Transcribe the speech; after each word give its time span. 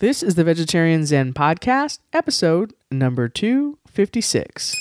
This 0.00 0.24
is 0.24 0.34
the 0.34 0.42
Vegetarian 0.42 1.06
Zen 1.06 1.32
Podcast, 1.34 2.00
episode 2.12 2.74
number 2.90 3.28
256. 3.28 4.74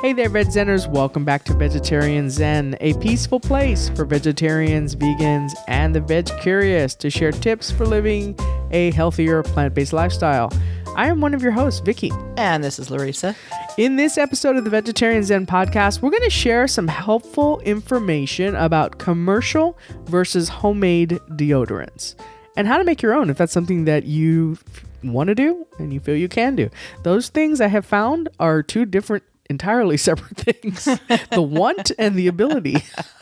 Hey 0.00 0.14
there, 0.14 0.30
Veg 0.30 0.46
Zenners. 0.46 0.88
Welcome 0.88 1.26
back 1.26 1.44
to 1.44 1.54
Vegetarian 1.54 2.30
Zen, 2.30 2.78
a 2.80 2.94
peaceful 2.94 3.40
place 3.40 3.90
for 3.90 4.06
vegetarians, 4.06 4.96
vegans, 4.96 5.52
and 5.68 5.94
the 5.94 6.00
veg 6.00 6.30
curious 6.40 6.94
to 6.94 7.10
share 7.10 7.32
tips 7.32 7.70
for 7.70 7.84
living 7.84 8.34
a 8.72 8.90
healthier 8.92 9.42
plant 9.42 9.74
based 9.74 9.92
lifestyle. 9.92 10.52
I 10.96 11.06
am 11.06 11.20
one 11.20 11.32
of 11.32 11.42
your 11.42 11.52
hosts, 11.52 11.80
Vicky. 11.80 12.10
And 12.36 12.62
this 12.62 12.78
is 12.78 12.90
Larissa. 12.90 13.34
In 13.78 13.96
this 13.96 14.18
episode 14.18 14.56
of 14.56 14.64
the 14.64 14.70
Vegetarian 14.70 15.22
Zen 15.22 15.46
podcast, 15.46 16.02
we're 16.02 16.10
going 16.10 16.22
to 16.24 16.30
share 16.30 16.68
some 16.68 16.88
helpful 16.88 17.60
information 17.60 18.54
about 18.54 18.98
commercial 18.98 19.78
versus 20.04 20.50
homemade 20.50 21.18
deodorants 21.30 22.14
and 22.56 22.68
how 22.68 22.76
to 22.76 22.84
make 22.84 23.00
your 23.00 23.14
own 23.14 23.30
if 23.30 23.38
that's 23.38 23.52
something 23.52 23.86
that 23.86 24.04
you 24.04 24.58
want 25.02 25.28
to 25.28 25.34
do 25.34 25.66
and 25.78 25.92
you 25.92 26.00
feel 26.00 26.16
you 26.16 26.28
can 26.28 26.54
do. 26.54 26.68
Those 27.02 27.28
things 27.28 27.60
I 27.60 27.68
have 27.68 27.86
found 27.86 28.28
are 28.38 28.62
two 28.62 28.84
different 28.84 29.24
entirely 29.50 29.96
separate 30.08 30.36
things 30.36 30.84
the 31.30 31.42
want 31.42 31.90
and 31.98 32.14
the 32.16 32.26
ability 32.28 32.76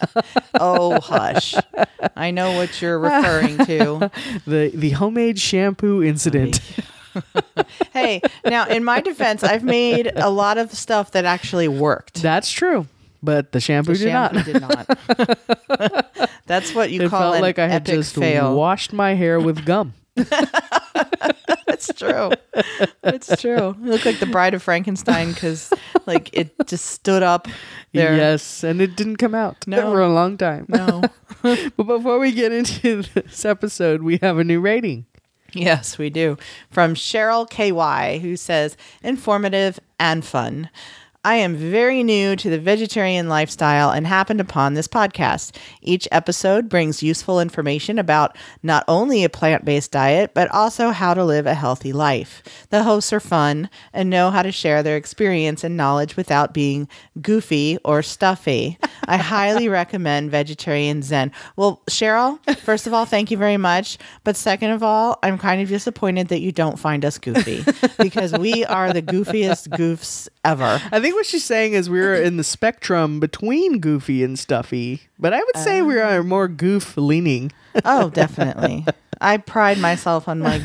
Oh, 0.55 1.01
hush. 1.01 1.55
I 2.17 2.31
know 2.31 2.57
what 2.57 2.83
you're 2.83 2.99
referring 2.99 3.57
to. 3.59 4.11
the 4.47 4.71
the 4.75 4.91
homemade 4.91 5.39
shampoo 5.39 6.03
incident 6.03 6.61
Hey, 7.93 8.21
now, 8.45 8.67
in 8.69 8.85
my 8.85 9.01
defense, 9.01 9.43
I've 9.43 9.65
made 9.65 10.13
a 10.15 10.31
lot 10.31 10.59
of 10.59 10.73
stuff 10.73 11.11
that 11.13 11.25
actually 11.25 11.67
worked. 11.67 12.23
that's 12.23 12.51
true 12.53 12.87
but 13.23 13.53
the 13.53 13.61
shampoo, 13.61 13.95
The 13.95 14.05
did 14.05 14.13
not 14.13 14.33
did 14.45 14.61
not. 14.61 16.31
That's 16.47 16.75
what 16.75 16.91
you 16.91 17.03
it 17.03 17.11
call 17.11 17.21
felt 17.21 17.35
an 17.37 17.43
like 17.43 17.59
i 17.59 17.69
had 17.69 17.83
epic 17.89 17.95
just 18.01 18.15
fail. 18.15 18.57
washed 18.57 18.93
my 18.93 19.15
hair 19.15 19.39
with 19.39 19.65
gum 19.67 19.93
It's 20.17 21.93
true. 21.95 22.31
It's 23.05 23.41
true. 23.41 23.75
You 23.81 23.91
look 23.91 24.05
like 24.05 24.19
the 24.19 24.27
Bride 24.27 24.55
of 24.55 24.63
Frankenstein 24.63 25.33
because, 25.33 25.73
like, 26.07 26.29
it 26.33 26.55
just 26.67 26.87
stood 26.87 27.23
up 27.23 27.49
there. 27.93 28.17
yes 28.17 28.63
and 28.65 28.81
it 28.81 28.97
didn't 28.97 29.17
come 29.17 29.35
out 29.35 29.67
No. 29.67 29.83
for 29.93 30.01
a 30.01 30.09
long 30.13 30.37
time 30.37 30.67
No. 30.69 31.03
But 31.43 31.73
before 31.77 32.19
we 32.19 32.33
get 32.33 32.53
into 32.53 33.03
this 33.03 33.45
episode, 33.47 34.03
we 34.03 34.19
have 34.21 34.37
a 34.39 34.45
new 34.45 34.61
rating. 34.61 35.07
Yes, 35.55 35.97
we 35.97 36.11
do. 36.11 36.37
From 36.71 36.95
Cheryl 36.95 37.49
KY, 37.49 38.19
who 38.19 38.37
says, 38.37 38.77
informative 39.03 39.81
and 39.99 40.23
fun. 40.25 40.69
I 41.23 41.35
am 41.35 41.55
very 41.55 42.03
new 42.03 42.35
to 42.35 42.49
the 42.49 42.59
vegetarian 42.59 43.29
lifestyle 43.29 43.91
and 43.91 44.07
happened 44.07 44.41
upon 44.41 44.73
this 44.73 44.89
podcast. 44.89 45.55
Each 45.83 46.09
episode 46.11 46.71
brings 46.71 47.03
useful 47.03 47.41
information 47.41 47.99
about 47.99 48.39
not 48.63 48.85
only 48.89 49.23
a 49.23 49.29
plant 49.29 49.67
based 49.67 49.93
diet, 49.93 50.31
but 50.33 50.51
also 50.51 50.93
how 50.93 51.13
to 51.13 51.23
live 51.23 51.45
a 51.45 51.53
healthy 51.53 51.93
life. 51.93 52.43
The 52.71 52.85
hosts 52.85 53.13
are 53.13 53.21
fun 53.21 53.69
and 53.93 54.09
know 54.09 54.31
how 54.31 54.41
to 54.41 54.51
share 54.51 54.83
their 54.83 54.97
experience 54.97 55.63
and 55.63 55.77
knowledge 55.77 56.17
without 56.17 56.55
being 56.55 56.89
goofy 57.21 57.77
or 57.85 58.01
stuffy. 58.03 58.79
I 59.07 59.19
highly 59.19 59.69
recommend 59.81 60.31
Vegetarian 60.31 61.03
Zen. 61.03 61.33
Well, 61.55 61.83
Cheryl, 61.91 62.39
first 62.61 62.87
of 62.87 62.95
all, 62.95 63.05
thank 63.05 63.31
you 63.31 63.37
very 63.37 63.59
much. 63.59 63.99
But 64.25 64.37
second 64.37 64.71
of 64.71 64.83
all, 64.83 65.19
I'm 65.23 65.37
kind 65.37 65.61
of 65.61 65.69
disappointed 65.69 66.29
that 66.29 66.41
you 66.41 66.51
don't 66.51 66.79
find 66.79 67.05
us 67.05 67.19
goofy 67.19 67.63
because 67.99 68.33
we 68.33 68.65
are 68.65 68.91
the 68.95 69.03
goofiest 69.03 69.69
goofs 69.69 70.27
ever. 70.47 70.81
I 70.91 71.01
think 71.01 71.10
what 71.13 71.27
she's 71.27 71.45
saying 71.45 71.73
is 71.75 71.89
we're 71.89 72.15
in 72.15 72.37
the 72.37 72.45
spectrum 72.45 73.21
between 73.21 73.79
goofy 73.79 74.25
and 74.25 74.39
stuffy, 74.39 75.03
but 75.19 75.33
I 75.33 75.39
would 75.43 75.57
say 75.57 75.83
we 75.83 76.01
um, 76.01 76.09
are 76.09 76.23
more 76.23 76.49
goof 76.49 76.97
leaning. 76.97 77.53
Oh, 77.85 78.11
definitely. 78.11 78.85
I 79.21 79.37
pride 79.37 79.79
myself 79.79 80.29
on 80.29 80.39
my 80.39 80.59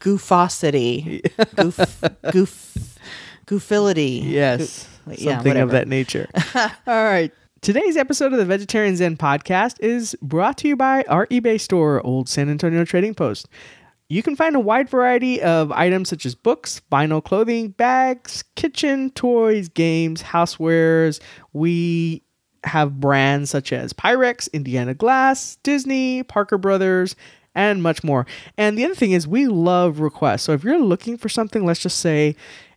goofosity, 0.00 1.22
goof, 1.56 2.04
goof, 2.30 2.98
goofility. 3.46 4.22
Yes, 4.22 4.86
yeah, 5.06 5.36
something 5.36 5.56
of 5.56 5.70
that 5.70 5.88
nature. 5.88 6.28
All 6.54 6.70
right. 6.86 7.32
Today's 7.60 7.96
episode 7.96 8.32
of 8.32 8.38
the 8.38 8.44
Vegetarian 8.44 8.94
Zen 8.94 9.16
podcast 9.16 9.80
is 9.80 10.16
brought 10.22 10.58
to 10.58 10.68
you 10.68 10.76
by 10.76 11.02
our 11.08 11.26
eBay 11.26 11.60
store, 11.60 12.00
Old 12.06 12.28
San 12.28 12.48
Antonio 12.48 12.84
Trading 12.84 13.14
Post. 13.14 13.48
You 14.10 14.22
can 14.22 14.36
find 14.36 14.56
a 14.56 14.60
wide 14.60 14.88
variety 14.88 15.42
of 15.42 15.70
items 15.70 16.08
such 16.08 16.24
as 16.24 16.34
books, 16.34 16.80
vinyl 16.90 17.22
clothing, 17.22 17.68
bags, 17.68 18.42
kitchen, 18.56 19.10
toys, 19.10 19.68
games, 19.68 20.22
housewares. 20.22 21.20
We 21.52 22.22
have 22.64 23.00
brands 23.00 23.50
such 23.50 23.70
as 23.70 23.92
Pyrex, 23.92 24.50
Indiana 24.54 24.94
Glass, 24.94 25.56
Disney, 25.62 26.22
Parker 26.22 26.56
Brothers, 26.56 27.16
and 27.54 27.82
much 27.82 28.02
more. 28.02 28.26
And 28.56 28.78
the 28.78 28.84
other 28.86 28.94
thing 28.94 29.12
is, 29.12 29.28
we 29.28 29.46
love 29.46 30.00
requests. 30.00 30.44
So 30.44 30.52
if 30.52 30.64
you're 30.64 30.80
looking 30.80 31.18
for 31.18 31.28
something, 31.28 31.66
let's 31.66 31.80
just 31.80 31.98
say 31.98 32.34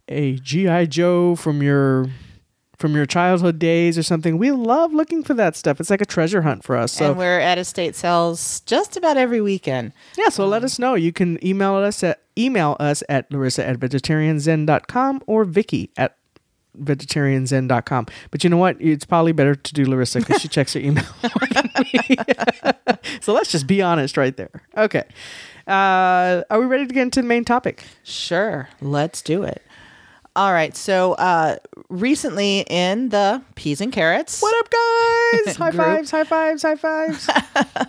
a 0.10 0.36
GI 0.36 0.88
Joe 0.88 1.38
from 1.38 1.64
your 1.64 2.08
from 2.82 2.96
your 2.96 3.06
childhood 3.06 3.60
days 3.60 3.98
or 3.98 4.04
something, 4.04 4.38
we 4.38 4.52
love 4.52 4.92
looking 4.94 5.24
for 5.24 5.34
that 5.36 5.56
stuff. 5.56 5.80
It's 5.80 5.90
like 5.90 6.02
a 6.02 6.06
treasure 6.06 6.42
hunt 6.42 6.64
for 6.64 6.76
us. 6.76 6.92
So 6.92 7.10
and 7.12 7.18
we're 7.18 7.40
at 7.40 7.58
estate 7.58 7.96
sales 7.96 8.62
just 8.62 8.98
about 8.98 9.16
every 9.16 9.40
weekend. 9.40 9.94
yeah, 10.18 10.30
so 10.30 10.48
let 10.48 10.64
us 10.64 10.80
know. 10.80 10.96
You 10.96 11.14
can 11.14 11.44
email 11.46 11.76
us 11.76 12.04
at 12.04 12.22
email 12.38 12.76
us 12.80 13.04
at 13.08 13.32
Larissa 13.32 13.66
at 13.68 13.80
vegetarianzen.com 13.80 15.22
or 15.28 15.46
Vicky 15.46 15.92
at 15.96 16.18
vegetarianzen.com. 16.78 18.08
But 18.32 18.44
you 18.44 18.50
know 18.50 18.58
what? 18.58 18.78
It's 18.80 19.06
probably 19.06 19.32
better 19.32 19.56
to 19.56 19.74
do 19.74 19.86
Larissa 19.86 20.20
because 20.20 20.42
she 20.42 20.48
checks 20.48 20.74
her 20.74 20.80
email. 20.80 21.06
more 21.24 21.48
than 21.52 21.70
me. 21.94 22.16
so 23.22 23.34
let's 23.34 23.52
just 23.52 23.68
be 23.68 23.82
honest 23.82 24.18
right 24.18 24.36
there. 24.36 24.64
Okay. 24.76 25.04
Uh, 25.68 26.44
are 26.50 26.60
we 26.60 26.66
ready 26.66 26.88
to 26.88 26.94
get 26.94 27.04
into 27.04 27.22
the 27.22 27.28
main 27.28 27.46
topic? 27.46 27.84
Sure, 28.04 28.70
let's 28.82 29.22
do 29.22 29.44
it. 29.44 29.62
All 30.36 30.54
right. 30.54 30.76
So, 30.78 31.14
uh, 31.14 31.58
recently 31.90 32.62
in 32.62 33.10
the 33.10 33.42
peas 33.56 33.82
and 33.82 33.92
carrots, 33.92 34.42
What 34.42 34.56
up, 34.60 34.70
guys? 34.72 35.56
high 35.58 35.72
fives, 35.72 36.12
high 36.12 36.24
fives, 36.24 36.62
high 36.62 36.76
fives. 36.76 37.30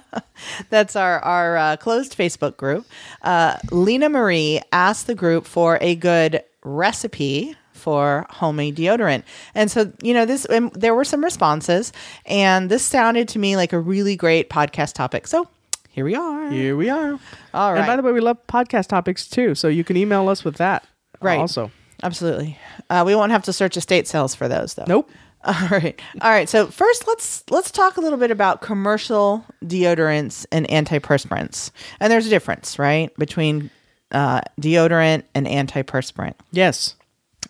that's 0.70 0.96
our 0.96 1.20
our 1.20 1.56
uh, 1.56 1.76
closed 1.76 2.16
Facebook 2.16 2.56
group. 2.56 2.84
Uh, 3.22 3.58
Lena 3.70 4.08
Marie 4.08 4.60
asked 4.72 5.06
the 5.06 5.14
group 5.14 5.46
for 5.46 5.78
a 5.80 5.94
good 5.94 6.42
recipe 6.64 7.56
for 7.72 8.26
homemade 8.30 8.76
deodorant, 8.76 9.22
and 9.54 9.70
so 9.70 9.92
you 10.02 10.12
know 10.12 10.26
this. 10.26 10.44
And 10.46 10.72
there 10.72 10.96
were 10.96 11.04
some 11.04 11.22
responses, 11.22 11.92
and 12.26 12.70
this 12.70 12.84
sounded 12.84 13.28
to 13.28 13.38
me 13.38 13.56
like 13.56 13.72
a 13.72 13.78
really 13.78 14.16
great 14.16 14.50
podcast 14.50 14.94
topic. 14.94 15.28
So 15.28 15.48
here 15.90 16.04
we 16.04 16.16
are. 16.16 16.50
Here 16.50 16.76
we 16.76 16.90
are. 16.90 17.20
All 17.54 17.72
right. 17.72 17.78
And 17.78 17.86
by 17.86 17.94
the 17.94 18.02
way, 18.02 18.10
we 18.10 18.20
love 18.20 18.38
podcast 18.48 18.88
topics 18.88 19.28
too, 19.28 19.54
so 19.54 19.68
you 19.68 19.84
can 19.84 19.96
email 19.96 20.28
us 20.28 20.44
with 20.44 20.56
that. 20.56 20.84
Right. 21.20 21.38
Also, 21.38 21.70
Absolutely. 22.02 22.58
Uh, 22.90 23.04
we 23.06 23.14
won't 23.14 23.32
have 23.32 23.44
to 23.44 23.52
search 23.52 23.76
estate 23.76 24.08
sales 24.08 24.34
for 24.34 24.48
those, 24.48 24.74
though. 24.74 24.84
nope. 24.86 25.10
All 25.44 25.68
right. 25.72 26.00
All 26.20 26.30
right. 26.30 26.48
So 26.48 26.68
first 26.68 27.08
let's 27.08 27.42
let's 27.50 27.72
talk 27.72 27.96
a 27.96 28.00
little 28.00 28.18
bit 28.18 28.30
about 28.30 28.60
commercial 28.60 29.44
deodorants 29.64 30.46
and 30.52 30.68
antiperspirants. 30.68 31.72
And 31.98 32.12
there's 32.12 32.26
a 32.28 32.30
difference, 32.30 32.78
right, 32.78 33.12
between 33.16 33.68
uh, 34.12 34.42
deodorant 34.60 35.24
and 35.34 35.46
antiperspirant. 35.48 36.34
Yes. 36.52 36.94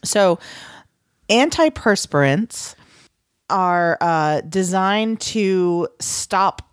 So 0.04 0.38
antiperspirants 1.28 2.76
are 3.50 3.98
uh, 4.00 4.40
designed 4.42 5.20
to 5.20 5.86
stop 6.00 6.66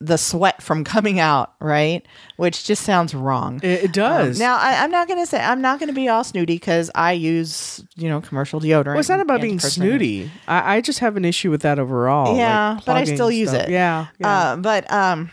the 0.00 0.18
sweat 0.18 0.62
from 0.62 0.84
coming 0.84 1.18
out, 1.18 1.54
right? 1.58 2.06
Which 2.36 2.64
just 2.64 2.82
sounds 2.82 3.14
wrong. 3.14 3.60
It, 3.62 3.84
it 3.84 3.92
does. 3.92 4.38
Um, 4.38 4.44
now 4.44 4.56
I, 4.56 4.82
I'm 4.84 4.90
not 4.90 5.08
gonna 5.08 5.26
say 5.26 5.40
I'm 5.40 5.60
not 5.60 5.80
gonna 5.80 5.92
be 5.92 6.08
all 6.08 6.22
snooty 6.22 6.56
because 6.56 6.90
I 6.94 7.12
use 7.12 7.84
you 7.96 8.08
know 8.08 8.20
commercial 8.20 8.60
deodorant. 8.60 8.86
Well, 8.86 8.98
it's 8.98 9.08
not 9.08 9.20
about 9.20 9.40
being 9.40 9.58
snooty. 9.58 10.30
I, 10.46 10.76
I 10.76 10.80
just 10.80 10.98
have 10.98 11.16
an 11.16 11.24
issue 11.24 11.50
with 11.50 11.62
that 11.62 11.78
overall. 11.78 12.36
Yeah, 12.36 12.74
like 12.74 12.84
but 12.84 12.96
I 12.96 13.04
still 13.04 13.30
use 13.30 13.50
stuff. 13.50 13.64
it. 13.64 13.70
Yeah. 13.70 14.08
yeah. 14.18 14.28
Uh, 14.28 14.56
but 14.56 14.90
um, 14.92 15.30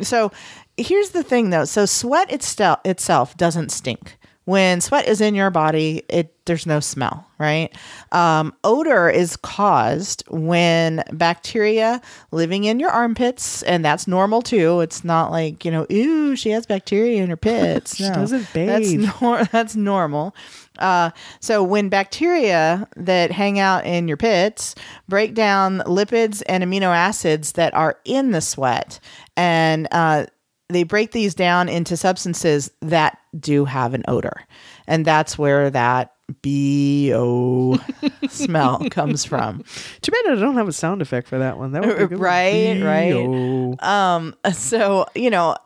so 0.00 0.32
here's 0.76 1.10
the 1.10 1.22
thing 1.22 1.50
though. 1.50 1.64
So 1.64 1.84
sweat 1.84 2.32
itself 2.32 2.80
itself 2.84 3.36
doesn't 3.36 3.70
stink. 3.70 4.18
When 4.46 4.80
sweat 4.80 5.06
is 5.08 5.20
in 5.20 5.34
your 5.34 5.50
body, 5.50 6.04
it 6.08 6.32
there's 6.46 6.66
no 6.66 6.78
smell, 6.78 7.26
right? 7.38 7.76
Um, 8.12 8.54
odor 8.62 9.10
is 9.10 9.36
caused 9.36 10.22
when 10.28 11.02
bacteria 11.12 12.00
living 12.30 12.62
in 12.62 12.78
your 12.78 12.90
armpits, 12.90 13.64
and 13.64 13.84
that's 13.84 14.06
normal 14.06 14.42
too. 14.42 14.80
It's 14.82 15.02
not 15.02 15.32
like 15.32 15.64
you 15.64 15.72
know, 15.72 15.84
ooh, 15.92 16.36
she 16.36 16.50
has 16.50 16.64
bacteria 16.64 17.22
in 17.24 17.28
her 17.30 17.36
pits. 17.36 17.96
She 17.96 18.04
No, 18.04 18.14
doesn't 18.14 18.48
That's 18.52 18.92
bathe. 18.92 19.10
nor- 19.20 19.44
that's 19.46 19.74
normal. 19.74 20.34
Uh, 20.78 21.10
so 21.40 21.64
when 21.64 21.88
bacteria 21.88 22.86
that 22.96 23.32
hang 23.32 23.58
out 23.58 23.84
in 23.84 24.06
your 24.06 24.16
pits 24.16 24.74
break 25.08 25.34
down 25.34 25.78
lipids 25.80 26.42
and 26.48 26.62
amino 26.62 26.94
acids 26.94 27.52
that 27.52 27.74
are 27.74 27.98
in 28.04 28.30
the 28.30 28.40
sweat, 28.40 29.00
and 29.36 29.88
uh, 29.90 30.26
they 30.68 30.84
break 30.84 31.10
these 31.12 31.34
down 31.34 31.68
into 31.68 31.96
substances 31.96 32.70
that 32.80 33.18
do 33.40 33.64
have 33.64 33.94
an 33.94 34.04
odor, 34.08 34.46
and 34.86 35.04
that's 35.04 35.38
where 35.38 35.70
that 35.70 36.12
bo 36.42 37.78
smell 38.28 38.88
comes 38.90 39.24
from. 39.24 39.62
Too 40.00 40.12
bad 40.12 40.32
I 40.32 40.40
don't 40.40 40.56
have 40.56 40.68
a 40.68 40.72
sound 40.72 41.02
effect 41.02 41.28
for 41.28 41.38
that 41.38 41.58
one. 41.58 41.72
That 41.72 41.84
would 41.84 41.96
be 41.96 42.06
good 42.06 42.10
one. 42.12 42.20
Right, 42.20 42.82
right. 42.82 43.82
Um, 43.82 44.34
so 44.52 45.06
you 45.14 45.30
know, 45.30 45.56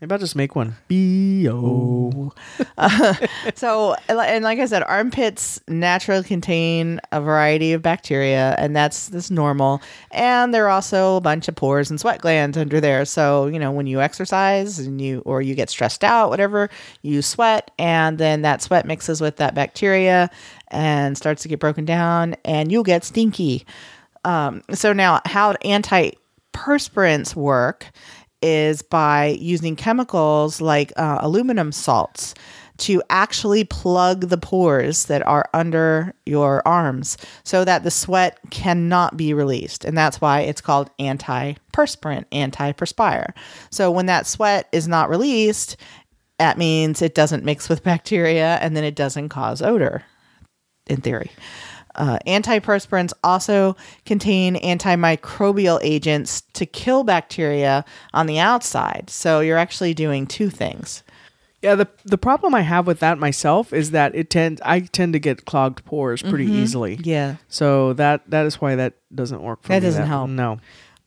Maybe 0.00 0.12
I'll 0.12 0.18
just 0.18 0.36
make 0.36 0.56
one. 0.56 0.76
B 0.88 1.46
O. 1.48 2.32
So, 3.54 3.94
and 4.08 4.44
like 4.44 4.58
I 4.58 4.66
said, 4.66 4.82
armpits 4.82 5.60
naturally 5.68 6.24
contain 6.24 7.00
a 7.12 7.20
variety 7.20 7.72
of 7.72 7.82
bacteria, 7.82 8.54
and 8.58 8.74
that's 8.74 9.08
that's 9.08 9.30
normal. 9.30 9.82
And 10.10 10.54
there 10.54 10.64
are 10.66 10.70
also 10.70 11.16
a 11.16 11.20
bunch 11.20 11.48
of 11.48 11.56
pores 11.56 11.90
and 11.90 12.00
sweat 12.00 12.20
glands 12.20 12.56
under 12.56 12.80
there. 12.80 13.04
So, 13.04 13.46
you 13.46 13.58
know, 13.58 13.70
when 13.70 13.86
you 13.86 14.00
exercise 14.00 14.78
and 14.78 15.00
you 15.00 15.22
or 15.26 15.42
you 15.42 15.54
get 15.54 15.68
stressed 15.68 16.02
out, 16.02 16.30
whatever, 16.30 16.70
you 17.02 17.20
sweat, 17.20 17.70
and 17.78 18.16
then 18.16 18.42
that 18.42 18.62
sweat 18.62 18.86
mixes 18.86 19.20
with 19.20 19.36
that 19.36 19.54
bacteria 19.54 20.30
and 20.68 21.16
starts 21.16 21.42
to 21.42 21.48
get 21.48 21.60
broken 21.60 21.84
down, 21.84 22.36
and 22.44 22.72
you'll 22.72 22.82
get 22.84 23.04
stinky. 23.04 23.66
Um, 24.24 24.62
so 24.72 24.92
now, 24.92 25.20
how 25.26 25.54
antiperspirants 25.54 27.34
work 27.34 27.90
is 28.42 28.82
by 28.82 29.36
using 29.40 29.76
chemicals 29.76 30.60
like 30.60 30.92
uh, 30.96 31.18
aluminum 31.20 31.72
salts 31.72 32.34
to 32.80 33.02
actually 33.10 33.62
plug 33.62 34.28
the 34.28 34.38
pores 34.38 35.04
that 35.06 35.26
are 35.26 35.48
under 35.52 36.14
your 36.24 36.66
arms 36.66 37.18
so 37.44 37.62
that 37.64 37.84
the 37.84 37.90
sweat 37.90 38.38
cannot 38.50 39.18
be 39.18 39.34
released. 39.34 39.84
And 39.84 39.96
that's 39.96 40.20
why 40.20 40.40
it's 40.40 40.62
called 40.62 40.90
antiperspirant, 40.98 42.24
anti-perspire. 42.32 43.34
So 43.70 43.90
when 43.90 44.06
that 44.06 44.26
sweat 44.26 44.66
is 44.72 44.88
not 44.88 45.10
released, 45.10 45.76
that 46.38 46.56
means 46.56 47.02
it 47.02 47.14
doesn't 47.14 47.44
mix 47.44 47.68
with 47.68 47.84
bacteria 47.84 48.56
and 48.62 48.74
then 48.74 48.84
it 48.84 48.94
doesn't 48.94 49.28
cause 49.28 49.60
odor, 49.60 50.04
in 50.86 51.02
theory. 51.02 51.30
Uh, 51.94 52.18
antiperspirants 52.26 53.12
also 53.24 53.76
contain 54.06 54.56
antimicrobial 54.56 55.78
agents 55.82 56.42
to 56.52 56.64
kill 56.66 57.04
bacteria 57.04 57.84
on 58.14 58.26
the 58.26 58.38
outside. 58.38 59.10
So 59.10 59.40
you're 59.40 59.58
actually 59.58 59.94
doing 59.94 60.26
two 60.26 60.50
things. 60.50 61.02
Yeah, 61.62 61.74
the 61.74 61.88
the 62.04 62.16
problem 62.16 62.54
I 62.54 62.62
have 62.62 62.86
with 62.86 63.00
that 63.00 63.18
myself 63.18 63.72
is 63.74 63.90
that 63.90 64.14
it 64.14 64.30
tend 64.30 64.62
I 64.64 64.80
tend 64.80 65.12
to 65.12 65.18
get 65.18 65.44
clogged 65.44 65.84
pores 65.84 66.22
pretty 66.22 66.46
easily. 66.46 66.98
Yeah. 67.02 67.36
So 67.48 67.92
that 67.94 68.22
that 68.30 68.46
is 68.46 68.62
why 68.62 68.76
that 68.76 68.94
doesn't 69.14 69.42
work 69.42 69.62
for 69.62 69.68
That 69.68 69.82
me. 69.82 69.88
doesn't 69.88 70.06
help. 70.06 70.30
No. 70.30 70.58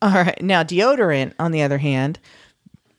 All 0.01 0.11
right. 0.11 0.39
Now, 0.43 0.63
deodorant, 0.63 1.33
on 1.39 1.53
the 1.53 1.63
other 1.63 1.79
hand, 1.79 2.19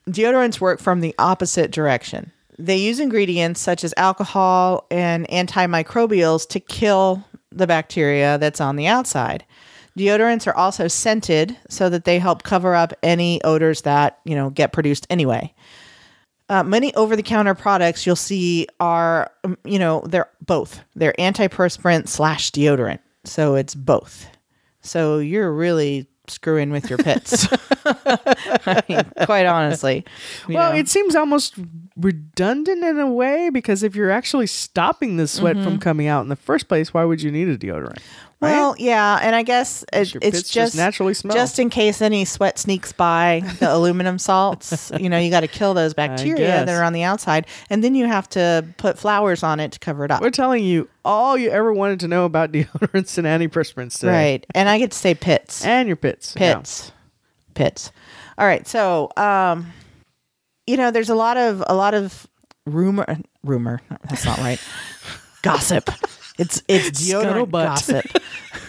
deodorants 0.09 0.59
work 0.59 0.81
from 0.81 0.99
the 0.99 1.15
opposite 1.17 1.71
direction. 1.71 2.31
They 2.59 2.77
use 2.77 2.99
ingredients 2.99 3.61
such 3.61 3.83
as 3.83 3.93
alcohol 3.95 4.85
and 4.91 5.25
antimicrobials 5.29 6.47
to 6.49 6.59
kill 6.59 7.23
the 7.55 7.67
bacteria 7.67 8.37
that's 8.37 8.61
on 8.61 8.75
the 8.75 8.87
outside. 8.87 9.45
Deodorants 9.97 10.45
are 10.45 10.55
also 10.55 10.87
scented 10.87 11.57
so 11.69 11.89
that 11.89 12.03
they 12.03 12.19
help 12.19 12.43
cover 12.43 12.75
up 12.75 12.93
any 13.01 13.41
odors 13.43 13.83
that, 13.83 14.19
you 14.25 14.35
know, 14.35 14.49
get 14.49 14.73
produced 14.73 15.07
anyway. 15.09 15.53
Uh, 16.49 16.63
many 16.63 16.93
over-the-counter 16.95 17.55
products 17.55 18.05
you'll 18.05 18.15
see 18.15 18.67
are, 18.79 19.31
um, 19.43 19.57
you 19.63 19.79
know, 19.79 20.03
they're 20.05 20.29
both. 20.45 20.81
They're 20.95 21.15
antiperspirant 21.17 22.07
slash 22.07 22.51
deodorant, 22.51 22.99
so 23.23 23.55
it's 23.55 23.73
both. 23.73 24.27
So 24.81 25.17
you're 25.17 25.51
really 25.51 26.07
screwing 26.29 26.71
with 26.71 26.89
your 26.89 26.97
pits. 26.97 27.47
I 27.85 28.83
mean, 28.89 29.03
quite 29.25 29.45
honestly. 29.45 30.05
Well, 30.49 30.71
know. 30.73 30.77
it 30.77 30.87
seems 30.89 31.15
almost 31.15 31.55
redundant 31.97 32.83
in 32.83 32.99
a 32.99 33.09
way 33.11 33.49
because 33.49 33.83
if 33.83 33.95
you're 33.95 34.11
actually 34.11 34.47
stopping 34.47 35.17
the 35.17 35.27
sweat 35.27 35.55
Mm-hmm. 35.55 35.63
from 35.63 35.79
coming 35.79 36.07
out 36.07 36.21
in 36.21 36.29
the 36.29 36.35
first 36.35 36.67
place, 36.67 36.93
why 36.93 37.03
would 37.03 37.21
you 37.21 37.31
need 37.31 37.47
a 37.47 37.57
deodorant? 37.57 37.99
Right? 38.45 38.51
Well, 38.53 38.75
yeah, 38.77 39.19
and 39.21 39.35
I 39.35 39.43
guess 39.43 39.83
it, 39.93 40.15
it's 40.21 40.41
just 40.41 40.53
just 40.53 40.75
naturally 40.75 41.13
smell. 41.13 41.35
just 41.35 41.59
in 41.59 41.69
case 41.69 42.01
any 42.01 42.25
sweat 42.25 42.57
sneaks 42.57 42.91
by 42.91 43.41
the 43.59 43.73
aluminum 43.73 44.17
salts. 44.19 44.91
You 45.05 45.09
know, 45.09 45.17
you 45.19 45.29
got 45.29 45.41
to 45.41 45.47
kill 45.47 45.73
those 45.73 45.93
bacteria 45.93 46.65
that 46.65 46.69
are 46.69 46.83
on 46.83 46.93
the 46.93 47.03
outside, 47.03 47.47
and 47.69 47.83
then 47.83 47.95
you 47.95 48.05
have 48.05 48.27
to 48.29 48.65
put 48.77 48.97
flowers 48.97 49.43
on 49.43 49.59
it 49.59 49.73
to 49.73 49.79
cover 49.79 50.05
it 50.05 50.11
up. 50.11 50.21
We're 50.21 50.29
telling 50.31 50.63
you 50.63 50.87
all 51.03 51.37
you 51.37 51.49
ever 51.49 51.73
wanted 51.73 51.99
to 52.01 52.07
know 52.07 52.25
about 52.25 52.51
deodorants 52.53 53.17
and 53.17 53.27
antiperspirants 53.27 53.99
today. 53.99 54.11
Right, 54.11 54.45
and 54.55 54.69
I 54.69 54.77
get 54.79 54.91
to 54.91 54.97
say 54.97 55.13
pits, 55.15 55.65
And 55.65 55.87
your 55.87 55.95
pits. 55.97 56.35
Yeah. 56.39 56.55
pits, 56.55 56.91
pits. 57.53 57.91
All 58.37 58.45
right, 58.47 58.65
so 58.67 59.11
um, 59.17 59.71
you 60.67 60.77
know, 60.77 60.91
there's 60.91 61.09
a 61.09 61.15
lot 61.15 61.37
of 61.37 61.63
a 61.67 61.75
lot 61.75 61.93
of 61.93 62.25
rumor, 62.65 63.05
rumor. 63.43 63.81
That's 64.09 64.25
not 64.25 64.37
right. 64.39 64.59
Gossip. 65.41 65.89
It's 66.37 66.61
it's 66.67 66.89
deodorant 67.01 67.47
Scuttlebutt. 67.47 67.51
gossip. 67.51 68.05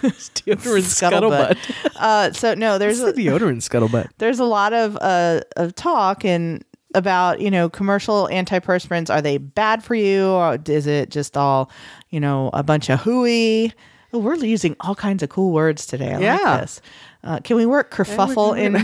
deodorant 0.03 0.85
scuttlebutt. 1.57 1.91
Uh, 1.97 2.33
so 2.33 2.55
no, 2.55 2.79
there's 2.79 3.01
It's 3.01 3.17
the 3.17 3.29
a, 3.29 3.31
deodorant 3.33 3.57
scuttlebutt. 3.69 4.09
there's 4.19 4.39
a 4.39 4.45
lot 4.45 4.73
of 4.73 4.97
uh 5.01 5.41
of 5.57 5.75
talk 5.75 6.25
and 6.25 6.65
about 6.95 7.41
you 7.41 7.51
know 7.51 7.69
commercial 7.69 8.29
antiperspirants. 8.31 9.11
Are 9.13 9.21
they 9.21 9.39
bad 9.39 9.83
for 9.83 9.95
you, 9.95 10.27
or 10.29 10.59
is 10.69 10.87
it 10.87 11.11
just 11.11 11.37
all 11.37 11.71
you 12.11 12.21
know 12.21 12.51
a 12.53 12.63
bunch 12.63 12.89
of 12.89 13.01
hooey? 13.01 13.73
Oh, 14.13 14.21
we're 14.21 14.37
using 14.37 14.77
all 14.81 14.95
kinds 14.95 15.23
of 15.25 15.29
cool 15.31 15.51
words 15.53 15.85
today. 15.87 16.15
I 16.15 16.19
Yeah. 16.21 16.37
like 16.37 16.61
this. 16.61 16.81
Uh, 17.25 17.41
can 17.41 17.57
we 17.57 17.67
work 17.67 17.91
kerfuffle 17.93 18.57
in 18.57 18.77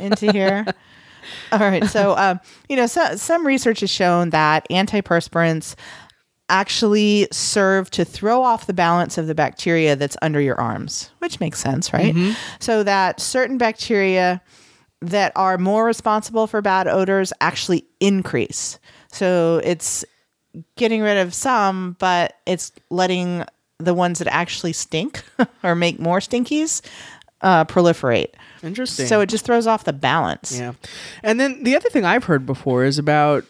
into 0.04 0.32
here? 0.32 0.66
All 1.52 1.60
right. 1.60 1.84
So, 1.84 2.16
um, 2.16 2.40
you 2.68 2.74
know, 2.74 2.86
so, 2.86 3.14
some 3.16 3.46
research 3.46 3.80
has 3.80 3.90
shown 3.90 4.30
that 4.30 4.66
antiperspirants 4.70 5.76
actually 6.48 7.28
serve 7.30 7.90
to 7.90 8.04
throw 8.04 8.42
off 8.42 8.66
the 8.66 8.72
balance 8.72 9.18
of 9.18 9.26
the 9.26 9.34
bacteria 9.34 9.94
that's 9.96 10.16
under 10.22 10.40
your 10.40 10.58
arms, 10.60 11.10
which 11.18 11.40
makes 11.40 11.58
sense, 11.58 11.92
right? 11.92 12.14
So 12.58 12.82
that 12.82 13.20
certain 13.20 13.58
bacteria 13.58 14.40
that 15.00 15.32
are 15.36 15.58
more 15.58 15.84
responsible 15.84 16.46
for 16.46 16.60
bad 16.60 16.88
odors 16.88 17.32
actually 17.40 17.84
increase. 18.00 18.78
So 19.12 19.60
it's 19.62 20.04
getting 20.76 21.02
rid 21.02 21.18
of 21.18 21.34
some, 21.34 21.96
but 21.98 22.34
it's 22.46 22.72
letting 22.90 23.44
the 23.78 23.94
ones 23.94 24.18
that 24.18 24.28
actually 24.28 24.72
stink 24.72 25.22
or 25.62 25.74
make 25.74 26.00
more 26.00 26.18
stinkies 26.18 26.82
uh, 27.42 27.64
proliferate. 27.64 28.34
Interesting. 28.62 29.06
So 29.06 29.20
it 29.20 29.28
just 29.28 29.44
throws 29.44 29.66
off 29.66 29.84
the 29.84 29.92
balance. 29.92 30.58
Yeah. 30.58 30.72
And 31.22 31.38
then 31.38 31.62
the 31.62 31.76
other 31.76 31.88
thing 31.90 32.04
I've 32.04 32.24
heard 32.24 32.44
before 32.46 32.84
is 32.84 32.98
about 32.98 33.44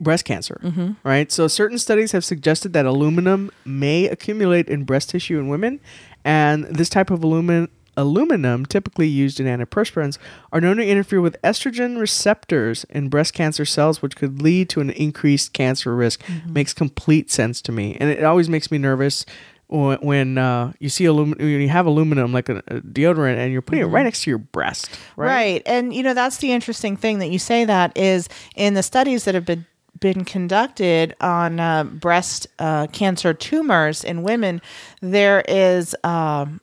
breast 0.00 0.24
cancer, 0.24 0.60
Mm-hmm. 0.62 0.92
right? 1.02 1.30
So 1.32 1.48
certain 1.48 1.78
studies 1.78 2.12
have 2.12 2.24
suggested 2.24 2.72
that 2.72 2.86
aluminum 2.86 3.50
may 3.64 4.06
accumulate 4.06 4.68
in 4.68 4.84
breast 4.84 5.10
tissue 5.10 5.38
in 5.38 5.48
women, 5.48 5.80
and 6.24 6.64
this 6.66 6.88
type 6.88 7.10
of 7.10 7.22
aluminum 7.24 7.68
aluminum 7.96 8.64
typically 8.64 9.08
used 9.08 9.40
in 9.40 9.46
antiperspirants 9.46 10.18
are 10.52 10.60
known 10.60 10.76
to 10.76 10.86
interfere 10.86 11.20
with 11.20 11.36
estrogen 11.42 11.98
receptors 11.98 12.84
in 12.90 13.08
breast 13.08 13.34
cancer 13.34 13.64
cells 13.64 14.00
which 14.00 14.14
could 14.14 14.40
lead 14.40 14.68
to 14.68 14.80
an 14.80 14.90
increased 14.90 15.52
cancer 15.52 15.96
risk 15.96 16.22
Mm-hmm. 16.26 16.52
makes 16.52 16.72
complete 16.72 17.28
sense 17.28 17.60
to 17.62 17.72
me 17.72 17.96
and 17.98 18.08
it 18.08 18.22
always 18.22 18.48
makes 18.48 18.70
me 18.70 18.78
nervous 18.78 19.26
when, 19.66 20.38
uh, 20.38 20.72
you 20.78 20.88
see 20.88 21.06
aluminum 21.06 21.38
when 21.44 21.60
you 21.60 21.68
have 21.70 21.86
aluminum 21.86 22.32
like 22.32 22.48
a, 22.48 22.58
a 22.68 22.80
deodorant 22.82 23.36
and 23.36 23.52
you're 23.52 23.62
putting 23.62 23.82
it 23.82 23.86
right 23.86 24.04
next 24.04 24.22
to 24.22 24.30
your 24.30 24.38
breast 24.38 24.88
right, 25.16 25.26
Mm-hmm. 25.26 25.34
Right. 25.56 25.62
And 25.66 25.92
you 25.92 26.04
know, 26.04 26.14
that's 26.14 26.36
the 26.36 26.52
interesting 26.52 26.96
thing 26.96 27.18
that 27.18 27.30
you 27.30 27.40
say 27.40 27.64
that 27.64 27.96
is 27.98 28.28
in 28.54 28.74
the 28.74 28.82
studies 28.84 29.24
that 29.24 29.34
have 29.34 29.44
been 29.44 29.66
been 30.00 30.24
conducted 30.24 31.14
on 31.20 31.60
uh, 31.60 31.84
breast 31.84 32.46
uh, 32.58 32.86
cancer 32.88 33.34
tumors 33.34 34.04
in 34.04 34.22
women, 34.22 34.60
there 35.00 35.42
is 35.48 35.94
um, 36.04 36.60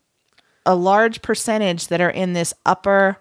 a 0.66 0.76
large 0.76 1.22
percentage 1.22 1.88
that 1.88 2.02
are 2.02 2.10
in 2.10 2.34
this 2.34 2.54
upper 2.66 3.18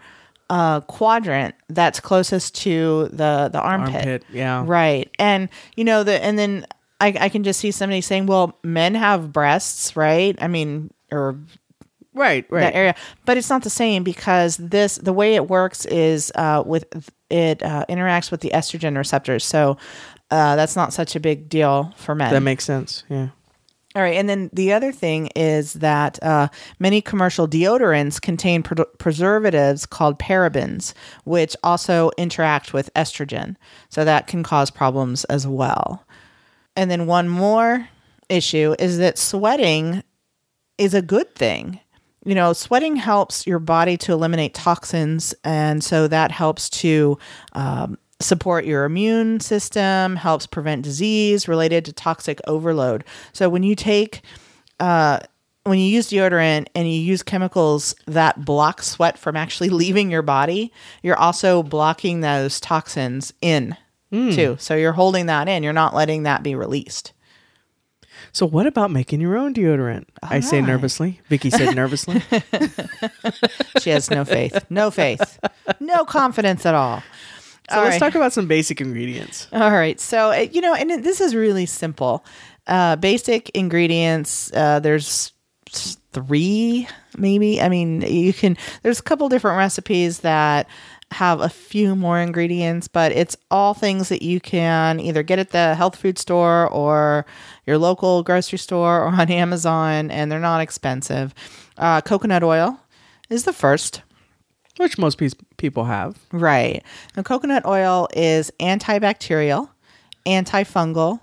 uh, 0.50 0.80
quadrant 0.83 1.54
that's 1.68 2.00
closest 2.00 2.54
to 2.54 3.09
the 3.12 3.49
the 3.52 3.61
armpit. 3.61 3.94
Armpit, 3.94 4.25
yeah. 4.33 4.62
Right. 4.66 5.11
And 5.18 5.49
you 5.76 5.85
know 5.85 6.04
the 6.04 6.23
and 6.23 6.38
then 6.38 6.66
I, 7.00 7.16
I 7.21 7.28
can 7.28 7.42
just 7.42 7.61
see 7.61 7.71
somebody 7.71 8.00
saying, 8.00 8.26
"Well, 8.26 8.59
men 8.62 8.94
have 8.94 9.33
breasts, 9.33 9.97
right? 9.97 10.37
I 10.40 10.49
mean, 10.49 10.90
or 11.11 11.38
right 12.14 12.47
right 12.50 12.61
that 12.61 12.75
area 12.75 12.94
but 13.26 13.37
it's 13.37 13.50
not 13.50 13.62
the 13.62 13.71
same 13.71 14.02
because 14.04 14.56
this 14.56 14.97
the 14.97 15.12
way 15.12 15.35
it 15.35 15.49
works 15.50 15.85
is 15.87 16.33
uh, 16.37 16.62
with 16.64 16.85
it 17.30 17.62
uh, 17.62 17.85
interacts 17.88 18.30
with 18.30 18.40
the 18.40 18.50
estrogen 18.54 18.97
receptors 18.97 19.44
so 19.44 19.76
uh, 20.30 20.56
that's 20.56 20.76
not 20.76 20.92
such 20.92 21.14
a 21.16 21.21
big 21.21 21.49
deal 21.49 21.92
for 21.97 22.14
men 22.14 22.33
That 22.33 22.40
makes 22.40 22.64
sense. 22.64 23.04
Yeah. 23.11 23.28
all 23.94 24.02
right 24.02 24.14
and 24.16 24.28
then 24.28 24.49
the 24.52 24.73
other 24.73 24.92
thing 24.92 25.28
is 25.37 25.75
that 25.75 26.23
uh, 26.23 26.49
many 26.78 27.00
commercial 27.00 27.47
deodorants 27.49 28.21
contain 28.21 28.62
pre- 28.62 28.85
preservatives 28.99 29.85
called 29.87 30.18
parabens 30.18 30.94
which 31.25 31.56
also 31.62 32.11
interact 32.16 32.73
with 32.73 32.92
estrogen 32.94 33.56
so 33.88 34.04
that 34.04 34.26
can 34.26 34.42
cause 34.42 34.71
problems 34.71 35.25
as 35.25 35.47
well 35.47 36.04
and 36.76 36.90
then 36.90 37.06
one 37.06 37.28
more 37.28 37.88
issue 38.28 38.75
is 38.78 38.99
that 38.99 39.18
sweating 39.18 40.02
is 40.78 40.92
a 40.94 41.02
good 41.02 41.33
thing. 41.37 41.78
You 42.25 42.35
know, 42.35 42.52
sweating 42.52 42.97
helps 42.97 43.47
your 43.47 43.59
body 43.59 43.97
to 43.99 44.12
eliminate 44.12 44.54
toxins, 44.54 45.35
and 45.45 45.85
so 45.85 46.09
that 46.09 46.31
helps 46.31 46.71
to 46.71 47.19
um, 47.52 47.99
support 48.21 48.64
your 48.64 48.85
immune 48.85 49.40
system, 49.40 50.16
helps 50.16 50.47
prevent 50.47 50.83
disease 50.83 51.47
related 51.49 51.85
to 51.85 51.93
toxic 51.93 52.40
overload. 52.47 53.04
So 53.33 53.49
when 53.49 53.62
you 53.62 53.75
take 53.75 54.23
uh, 54.81 55.21
when 55.64 55.78
you 55.78 55.87
use 55.87 56.09
deodorant 56.11 56.66
and 56.75 56.87
you 56.90 57.00
use 57.00 57.23
chemicals 57.23 57.95
that 58.07 58.45
block 58.45 58.83
sweat 58.83 59.19
from 59.19 59.37
actually 59.37 59.69
leaving 59.71 60.11
your 60.11 60.23
body, 60.23 60.73
you're 61.02 61.19
also 61.19 61.62
blocking 61.62 62.21
those 62.21 62.61
toxins 62.61 63.33
in 63.40 63.76
too. 64.33 64.57
So 64.61 64.76
you're 64.76 64.93
holding 64.93 65.26
that 65.26 65.49
in. 65.49 65.62
You're 65.62 65.73
not 65.73 65.95
letting 65.95 66.23
that 66.23 66.43
be 66.43 66.54
released. 66.54 67.12
So 68.35 68.47
what 68.47 68.67
about 68.67 68.91
making 68.91 69.21
your 69.21 69.37
own 69.37 69.55
deodorant? 69.55 70.07
I 70.21 70.41
say 70.41 70.61
nervously. 70.61 71.21
Vicky 71.29 71.50
said 71.50 71.75
nervously. 71.76 72.21
She 73.81 73.91
has 73.91 74.11
no 74.11 74.25
faith. 74.25 74.64
No 74.71 74.91
faith. 74.91 75.38
No 75.79 76.05
confidence 76.05 76.67
at 76.67 76.75
all. 76.75 77.03
So 77.71 77.76
All 77.76 77.85
let's 77.85 77.95
right. 77.95 77.99
talk 78.00 78.14
about 78.17 78.33
some 78.33 78.49
basic 78.49 78.81
ingredients. 78.81 79.47
All 79.53 79.71
right. 79.71 80.00
So, 80.00 80.33
uh, 80.33 80.47
you 80.50 80.61
know, 80.61 80.75
and 80.75 81.05
this 81.05 81.21
is 81.21 81.35
really 81.35 81.67
simple. 81.67 82.25
Uh, 82.67 82.97
basic 82.97 83.50
ingredients, 83.50 84.53
uh, 84.53 84.81
there's 84.81 85.33
three, 86.12 86.88
maybe. 87.17 87.61
I 87.61 87.69
mean, 87.69 88.03
you 88.03 88.33
can, 88.33 88.57
there's 88.83 89.00
a 89.00 89.03
couple 89.03 89.29
different 89.29 89.59
recipes 89.59 90.21
that 90.21 90.69
have 91.14 91.40
a 91.40 91.49
few 91.49 91.94
more 91.94 92.18
ingredients, 92.18 92.88
but 92.88 93.12
it's 93.12 93.37
all 93.50 93.73
things 93.73 94.09
that 94.09 94.23
you 94.23 94.40
can 94.40 94.99
either 95.00 95.23
get 95.23 95.38
at 95.38 95.50
the 95.50 95.75
health 95.75 95.97
food 95.97 96.18
store 96.18 96.68
or 96.68 97.25
your 97.66 97.78
local 97.78 98.23
grocery 98.23 98.59
store 98.59 99.00
or 99.00 99.06
on 99.09 99.30
Amazon, 99.30 100.11
and 100.11 100.30
they're 100.30 100.40
not 100.40 100.61
expensive. 100.61 101.33
Uh, 101.78 102.00
coconut 102.00 102.42
oil 102.42 102.80
is 103.30 103.44
the 103.44 103.52
first. 103.52 104.02
Which 104.76 104.99
most 104.99 105.18
pe- 105.18 105.28
people 105.56 105.85
have. 105.85 106.18
Right. 106.33 106.83
Now, 107.16 107.23
coconut 107.23 107.64
oil 107.64 108.09
is 108.12 108.50
antibacterial, 108.59 109.68
antifungal, 110.26 111.21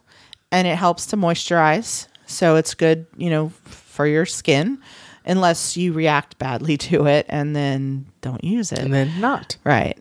and 0.54 0.68
it 0.68 0.78
helps 0.78 1.06
to 1.08 1.18
moisturize. 1.18 2.08
So 2.28 2.56
it's 2.56 2.74
good, 2.74 3.08
you 3.18 3.30
know, 3.30 3.50
for 3.66 4.08
your 4.08 4.26
skin, 4.26 4.80
unless 5.26 5.78
you 5.78 5.94
react 5.94 6.38
badly 6.38 6.78
to 6.78 7.06
it 7.06 7.26
and 7.30 7.56
then 7.56 8.06
don't 8.22 8.44
use 8.44 8.72
it. 8.72 8.80
And 8.80 8.94
then 8.94 9.20
not. 9.20 9.58
Right. 9.64 9.98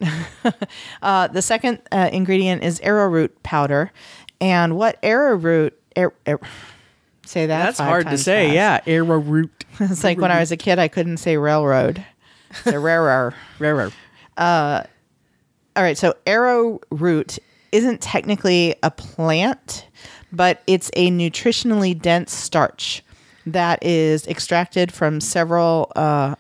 uh, 1.03 1.29
the 1.29 1.43
second 1.43 1.81
uh, 1.93 2.09
ingredient 2.13 2.63
is 2.63 2.81
arrowroot 2.81 3.43
powder. 3.43 3.93
And 4.41 4.77
what 4.77 4.99
arrowroot, 5.03 5.79
ar- 5.97 6.15
ar- 6.27 6.41
say 7.27 7.47
that? 7.47 7.65
That's 7.65 7.79
hard 7.79 8.09
to 8.09 8.19
say. 8.19 8.47
fast. 8.47 8.87
Yeah. 8.87 8.95
Arrowroot. 8.95 9.51
It's 9.83 10.05
like 10.05 10.19
when 10.19 10.31
I 10.31 10.41
was 10.41 10.53
a 10.53 10.59
kid, 10.59 10.79
I 10.79 10.89
couldn't 10.89 11.19
say 11.19 11.39
railroad. 11.39 12.05
The 12.65 12.79
rarer. 12.79 13.35
Rarer. 13.59 13.93
All 14.37 15.85
right, 15.85 15.97
so 15.97 16.15
arrowroot 16.27 17.39
isn't 17.73 18.01
technically 18.03 18.75
a 18.83 18.91
plant, 18.91 19.87
but 20.33 20.63
it's 20.67 20.91
a 20.97 21.11
nutritionally 21.11 21.99
dense 21.99 22.33
starch 22.33 23.03
that 23.47 23.85
is 23.85 24.27
extracted 24.27 24.93
from 24.93 25.21
several 25.21 25.93
uh, 25.97 26.35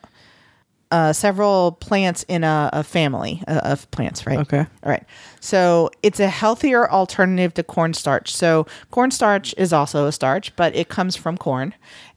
uh, 0.90 1.12
several 1.12 1.72
plants 1.72 2.24
in 2.24 2.42
a, 2.42 2.68
a 2.72 2.82
family 2.82 3.44
uh, 3.46 3.60
of 3.62 3.88
plants, 3.92 4.26
right? 4.26 4.40
Okay. 4.40 4.58
All 4.58 4.90
right. 4.90 5.04
So 5.38 5.90
it's 6.02 6.18
a 6.18 6.26
healthier 6.26 6.90
alternative 6.90 7.54
to 7.54 7.62
cornstarch. 7.62 8.34
So 8.34 8.66
cornstarch 8.90 9.54
is 9.56 9.72
also 9.72 10.06
a 10.06 10.12
starch, 10.12 10.54
but 10.56 10.74
it 10.74 10.88
comes 10.88 11.14
from 11.14 11.38
corn. 11.38 11.74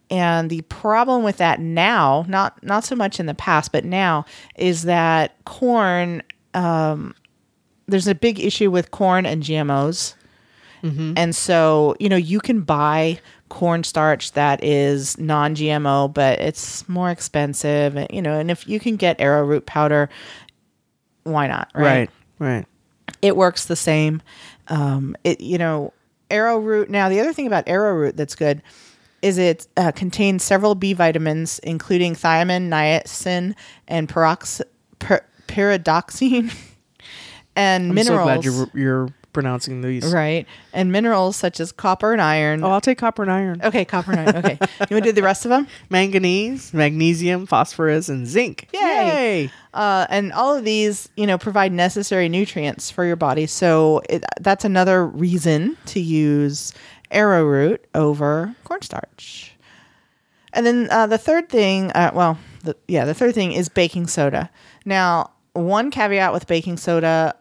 And 0.09 0.49
the 0.49 0.61
problem 0.61 1.23
with 1.23 1.37
that 1.37 1.59
now, 1.59 2.25
not 2.27 2.61
not 2.63 2.83
so 2.83 2.95
much 2.95 3.19
in 3.19 3.25
the 3.27 3.33
past, 3.35 3.71
but 3.71 3.85
now, 3.85 4.25
is 4.55 4.83
that 4.83 5.43
corn. 5.45 6.21
Um, 6.53 7.15
there's 7.87 8.07
a 8.07 8.15
big 8.15 8.39
issue 8.39 8.69
with 8.69 8.91
corn 8.91 9.25
and 9.25 9.41
GMOs, 9.43 10.13
and 11.17 11.35
so 11.35 11.95
you 11.99 12.09
know 12.09 12.15
you 12.17 12.39
can 12.39 12.61
buy 12.61 13.19
cornstarch 13.53 14.31
that 14.31 14.63
is 14.63 15.15
non-GMO, 15.19 16.11
but 16.11 16.39
it's 16.39 16.89
more 16.89 17.11
expensive. 17.11 17.95
and, 17.95 18.07
You 18.11 18.21
know, 18.21 18.39
and 18.39 18.49
if 18.49 18.67
you 18.67 18.79
can 18.79 18.95
get 18.95 19.21
arrowroot 19.21 19.67
powder, 19.67 20.09
why 21.23 21.45
not? 21.47 21.69
Right. 21.75 22.09
Right. 22.39 22.65
it 23.21 23.37
works 23.37 23.65
the 23.65 23.75
same. 23.75 24.21
Um, 24.69 25.15
it 25.23 25.39
you 25.39 25.57
know 25.59 25.93
arrowroot. 26.31 26.89
Now 26.89 27.09
the 27.09 27.19
other 27.19 27.31
thing 27.31 27.45
about 27.47 27.67
arrowroot 27.67 28.17
that's 28.17 28.35
good 28.35 28.61
is 29.21 29.37
it 29.37 29.67
uh, 29.77 29.91
contains 29.91 30.43
several 30.43 30.73
B 30.75 30.93
vitamins, 30.93 31.59
including 31.59 32.13
thiamine, 32.15 32.69
niacin, 32.69 33.53
and 33.87 34.09
perox- 34.09 34.61
per- 34.99 35.23
pyridoxine, 35.47 36.51
and 37.55 37.89
I'm 37.89 37.95
minerals. 37.95 38.19
so 38.19 38.23
glad 38.23 38.43
you're, 38.43 38.69
you're 38.83 39.09
pronouncing 39.33 39.81
these. 39.81 40.13
right, 40.13 40.45
and 40.71 40.91
minerals 40.91 41.35
such 41.35 41.59
as 41.59 41.71
copper 41.71 42.13
and 42.13 42.21
iron. 42.21 42.63
Oh, 42.63 42.71
I'll 42.71 42.81
take 42.81 42.97
copper 42.97 43.23
and 43.23 43.31
iron. 43.31 43.61
Okay, 43.63 43.83
copper 43.83 44.11
and 44.11 44.21
iron. 44.21 44.37
Okay, 44.37 44.57
you 44.89 44.95
want 44.95 45.03
to 45.03 45.09
do 45.09 45.11
the 45.11 45.23
rest 45.23 45.45
of 45.45 45.49
them? 45.49 45.67
Manganese, 45.89 46.73
magnesium, 46.73 47.45
phosphorus, 47.45 48.09
and 48.09 48.27
zinc. 48.27 48.69
Yay. 48.73 49.51
Uh, 49.73 50.05
and 50.09 50.31
all 50.33 50.55
of 50.55 50.63
these, 50.63 51.09
you 51.17 51.25
know, 51.25 51.37
provide 51.37 51.71
necessary 51.71 52.29
nutrients 52.29 52.91
for 52.91 53.03
your 53.03 53.15
body. 53.15 53.47
So 53.47 54.01
it, 54.09 54.23
that's 54.39 54.63
another 54.65 55.05
reason 55.05 55.77
to 55.87 55.99
use 55.99 56.73
arrowroot 57.11 57.85
over 57.95 58.55
cornstarch. 58.63 59.55
And 60.53 60.65
then 60.65 60.87
uh, 60.91 61.07
the 61.07 61.17
third 61.17 61.49
thing, 61.49 61.91
uh, 61.91 62.11
well, 62.13 62.37
the, 62.63 62.75
yeah, 62.87 63.05
the 63.05 63.13
third 63.13 63.33
thing 63.33 63.53
is 63.53 63.69
baking 63.69 64.07
soda. 64.07 64.49
Now, 64.85 65.31
one 65.53 65.91
caveat 65.91 66.33
with 66.33 66.47
baking 66.47 66.77
soda, 66.77 67.35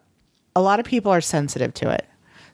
a 0.55 0.61
lot 0.61 0.79
of 0.79 0.85
people 0.85 1.11
are 1.11 1.21
sensitive 1.21 1.73
to 1.75 1.89
it. 1.89 2.07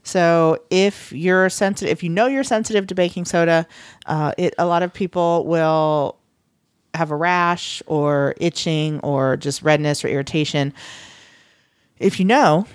So 0.03 0.63
if 0.69 1.11
you're 1.11 1.49
sensitive, 1.49 1.91
if 1.91 2.03
you 2.03 2.09
know 2.09 2.27
you're 2.27 2.43
sensitive 2.43 2.87
to 2.87 2.95
baking 2.95 3.25
soda, 3.25 3.67
uh, 4.05 4.33
it 4.37 4.55
a 4.57 4.65
lot 4.65 4.81
of 4.81 4.93
people 4.93 5.45
will 5.45 6.17
have 6.93 7.11
a 7.11 7.15
rash 7.15 7.83
or 7.85 8.33
itching 8.39 8.99
or 9.01 9.37
just 9.37 9.61
redness 9.61 10.03
or 10.03 10.07
irritation. 10.07 10.73
If 11.99 12.19
you 12.19 12.25
know, 12.25 12.65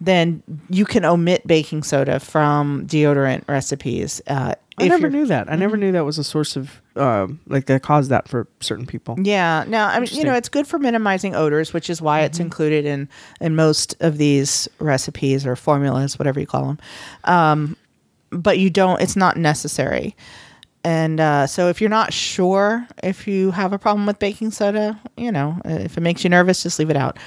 then 0.00 0.42
you 0.68 0.84
can 0.84 1.04
omit 1.04 1.46
baking 1.46 1.84
soda 1.84 2.18
from 2.18 2.86
deodorant 2.86 3.46
recipes. 3.48 4.20
Uh, 4.26 4.54
I 4.78 4.88
never 4.88 5.10
knew 5.10 5.26
that. 5.26 5.50
I 5.50 5.56
never 5.56 5.76
knew 5.76 5.92
that 5.92 6.04
was 6.04 6.18
a 6.18 6.24
source 6.24 6.56
of 6.56 6.80
um, 6.96 7.40
like 7.46 7.66
that 7.66 7.82
caused 7.82 8.10
that 8.10 8.28
for 8.28 8.46
certain 8.60 8.86
people. 8.86 9.16
Yeah. 9.20 9.64
Now, 9.68 9.88
I 9.88 9.98
mean, 10.00 10.08
you 10.12 10.24
know, 10.24 10.34
it's 10.34 10.48
good 10.48 10.66
for 10.66 10.78
minimizing 10.78 11.34
odors, 11.34 11.72
which 11.72 11.90
is 11.90 12.00
why 12.00 12.20
it's 12.22 12.40
included 12.40 12.84
in 12.84 13.08
in 13.40 13.54
most 13.54 13.94
of 14.00 14.18
these 14.18 14.68
recipes 14.78 15.46
or 15.46 15.56
formulas, 15.56 16.18
whatever 16.18 16.40
you 16.40 16.46
call 16.46 16.66
them. 16.66 16.78
Um, 17.24 17.76
but 18.30 18.58
you 18.58 18.70
don't. 18.70 19.00
It's 19.00 19.16
not 19.16 19.36
necessary. 19.36 20.16
And 20.84 21.20
uh, 21.20 21.46
so, 21.46 21.68
if 21.68 21.80
you're 21.80 21.90
not 21.90 22.12
sure 22.12 22.86
if 23.02 23.28
you 23.28 23.52
have 23.52 23.72
a 23.72 23.78
problem 23.78 24.06
with 24.06 24.18
baking 24.18 24.50
soda, 24.50 25.00
you 25.16 25.30
know, 25.30 25.60
if 25.64 25.96
it 25.96 26.00
makes 26.00 26.24
you 26.24 26.30
nervous, 26.30 26.62
just 26.62 26.78
leave 26.78 26.90
it 26.90 26.96
out. 26.96 27.18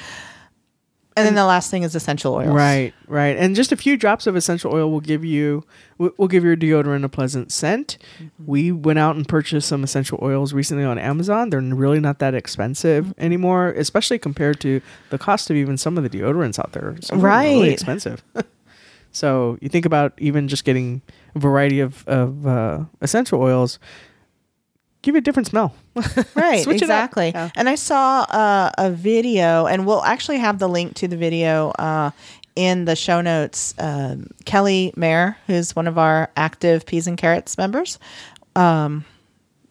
And 1.17 1.25
then 1.25 1.35
the 1.35 1.45
last 1.45 1.71
thing 1.71 1.83
is 1.83 1.95
essential 1.95 2.33
oils. 2.33 2.49
Right, 2.49 2.93
right, 3.07 3.37
and 3.37 3.55
just 3.55 3.71
a 3.71 3.77
few 3.77 3.95
drops 3.95 4.27
of 4.27 4.35
essential 4.35 4.73
oil 4.73 4.91
will 4.91 4.99
give 4.99 5.23
you 5.23 5.63
will 5.97 6.27
give 6.27 6.43
your 6.43 6.57
deodorant 6.57 7.05
a 7.05 7.09
pleasant 7.09 7.53
scent. 7.53 7.97
We 8.45 8.73
went 8.73 8.99
out 8.99 9.15
and 9.15 9.25
purchased 9.25 9.69
some 9.69 9.81
essential 9.85 10.19
oils 10.21 10.51
recently 10.51 10.83
on 10.83 10.97
Amazon. 10.99 11.51
They're 11.51 11.61
really 11.61 12.01
not 12.01 12.19
that 12.19 12.35
expensive 12.35 13.13
anymore, 13.17 13.69
especially 13.69 14.19
compared 14.19 14.59
to 14.59 14.81
the 15.09 15.17
cost 15.17 15.49
of 15.49 15.55
even 15.55 15.77
some 15.77 15.97
of 15.97 16.03
the 16.03 16.09
deodorants 16.09 16.59
out 16.59 16.73
there. 16.73 16.97
Some 17.01 17.19
are 17.25 17.29
really 17.39 17.61
Right. 17.61 17.71
expensive. 17.71 18.21
so 19.11 19.57
you 19.61 19.69
think 19.69 19.85
about 19.85 20.13
even 20.17 20.47
just 20.49 20.65
getting 20.65 21.01
a 21.33 21.39
variety 21.39 21.79
of 21.79 22.05
of 22.07 22.45
uh, 22.45 22.79
essential 23.01 23.41
oils, 23.41 23.79
give 25.05 25.15
it 25.15 25.19
a 25.19 25.21
different 25.21 25.47
smell. 25.47 25.73
right 26.35 26.63
Switch 26.63 26.81
it 26.81 26.89
up. 26.89 27.05
exactly 27.05 27.31
Yeah. 27.33 27.49
and 27.55 27.69
i 27.69 27.75
saw 27.75 28.23
uh, 28.23 28.71
a 28.77 28.91
video 28.91 29.65
and 29.67 29.85
we'll 29.87 30.03
actually 30.03 30.39
have 30.39 30.59
the 30.59 30.67
link 30.67 30.95
to 30.95 31.07
the 31.07 31.15
video 31.15 31.69
uh, 31.79 32.11
in 32.57 32.83
the 32.85 32.95
show 32.97 33.21
notes 33.21 33.73
um, 33.79 34.27
kelly 34.43 34.91
mayer 34.97 35.37
who's 35.47 35.73
one 35.75 35.87
of 35.87 35.97
our 35.97 36.29
active 36.35 36.85
peas 36.85 37.07
and 37.07 37.17
carrots 37.17 37.57
members 37.57 37.97
um, 38.57 39.05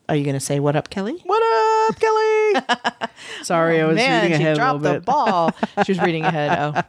are 0.08 0.16
you 0.16 0.24
going 0.24 0.34
to 0.34 0.40
say 0.40 0.60
what 0.60 0.76
up 0.76 0.88
kelly 0.90 1.20
What 1.24 1.42
up, 1.42 1.73
Kelly? 1.92 3.08
Sorry, 3.42 3.80
I 3.80 3.86
was 3.86 3.96
Man, 3.96 4.22
reading 4.24 4.36
she 4.38 4.42
ahead 4.42 4.56
a 4.56 4.58
dropped 4.58 4.82
little 4.82 4.94
the 4.94 5.00
bit. 5.00 5.06
ball. 5.06 5.50
she 5.84 5.92
was 5.92 6.00
reading 6.00 6.24
ahead. 6.24 6.58
Oh, 6.58 6.82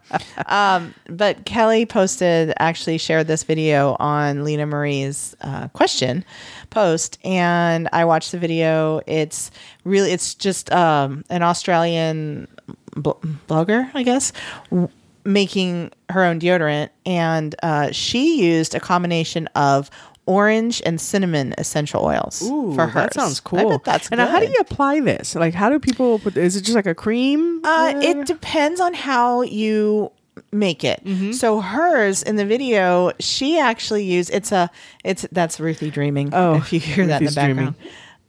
um, 0.47 0.93
but 1.09 1.45
Kelly 1.45 1.85
posted, 1.85 2.53
actually 2.59 2.97
shared 2.97 3.27
this 3.27 3.43
video 3.43 3.95
on 3.99 4.43
Lena 4.43 4.65
Marie's 4.65 5.35
uh, 5.41 5.67
question 5.69 6.23
post, 6.69 7.17
and 7.23 7.87
I 7.93 8.05
watched 8.05 8.31
the 8.31 8.37
video. 8.37 9.01
It's 9.07 9.51
really, 9.83 10.11
it's 10.11 10.35
just 10.35 10.71
um, 10.71 11.23
an 11.29 11.41
Australian 11.43 12.47
bl- 12.95 13.11
blogger, 13.47 13.89
I 13.93 14.03
guess. 14.03 14.31
w- 14.69 14.89
Making 15.27 15.91
her 16.11 16.23
own 16.23 16.39
deodorant, 16.39 16.89
and 17.03 17.55
uh, 17.63 17.89
she 17.91 18.43
used 18.45 18.75
a 18.75 18.79
combination 18.79 19.47
of 19.55 19.89
orange 20.25 20.81
and 20.85 20.99
cinnamon 20.99 21.53
essential 21.57 22.03
oils 22.03 22.41
Ooh, 22.43 22.73
for 22.73 22.87
her. 22.87 23.01
that 23.01 23.13
sounds 23.13 23.39
cool. 23.39 23.59
I 23.59 23.63
bet 23.69 23.83
that's 23.83 24.09
and 24.09 24.17
now 24.17 24.27
how 24.27 24.39
do 24.39 24.47
you 24.47 24.57
apply 24.59 24.99
this? 24.99 25.35
Like, 25.35 25.53
how 25.53 25.69
do 25.69 25.79
people 25.79 26.19
put? 26.19 26.35
Is 26.37 26.55
it 26.55 26.61
just 26.61 26.75
like 26.75 26.85
a 26.85 26.95
cream? 26.95 27.61
Uh, 27.63 27.93
it 27.95 28.25
depends 28.25 28.79
on 28.79 28.93
how 28.93 29.41
you 29.41 30.11
make 30.51 30.83
it. 30.83 31.01
So 31.35 31.61
hers 31.61 32.23
in 32.23 32.35
the 32.35 32.45
video, 32.45 33.11
she 33.19 33.59
actually 33.59 34.03
used 34.03 34.31
it's 34.33 34.51
a 34.51 34.69
it's 35.03 35.25
that's 35.31 35.59
Ruthie 35.59 35.91
dreaming. 35.91 36.29
Oh, 36.33 36.55
if 36.55 36.73
you 36.73 36.79
hear 36.79 37.07
that 37.07 37.21
in 37.21 37.25
the 37.25 37.29
Ruthie's 37.29 37.35
dreaming. 37.35 37.75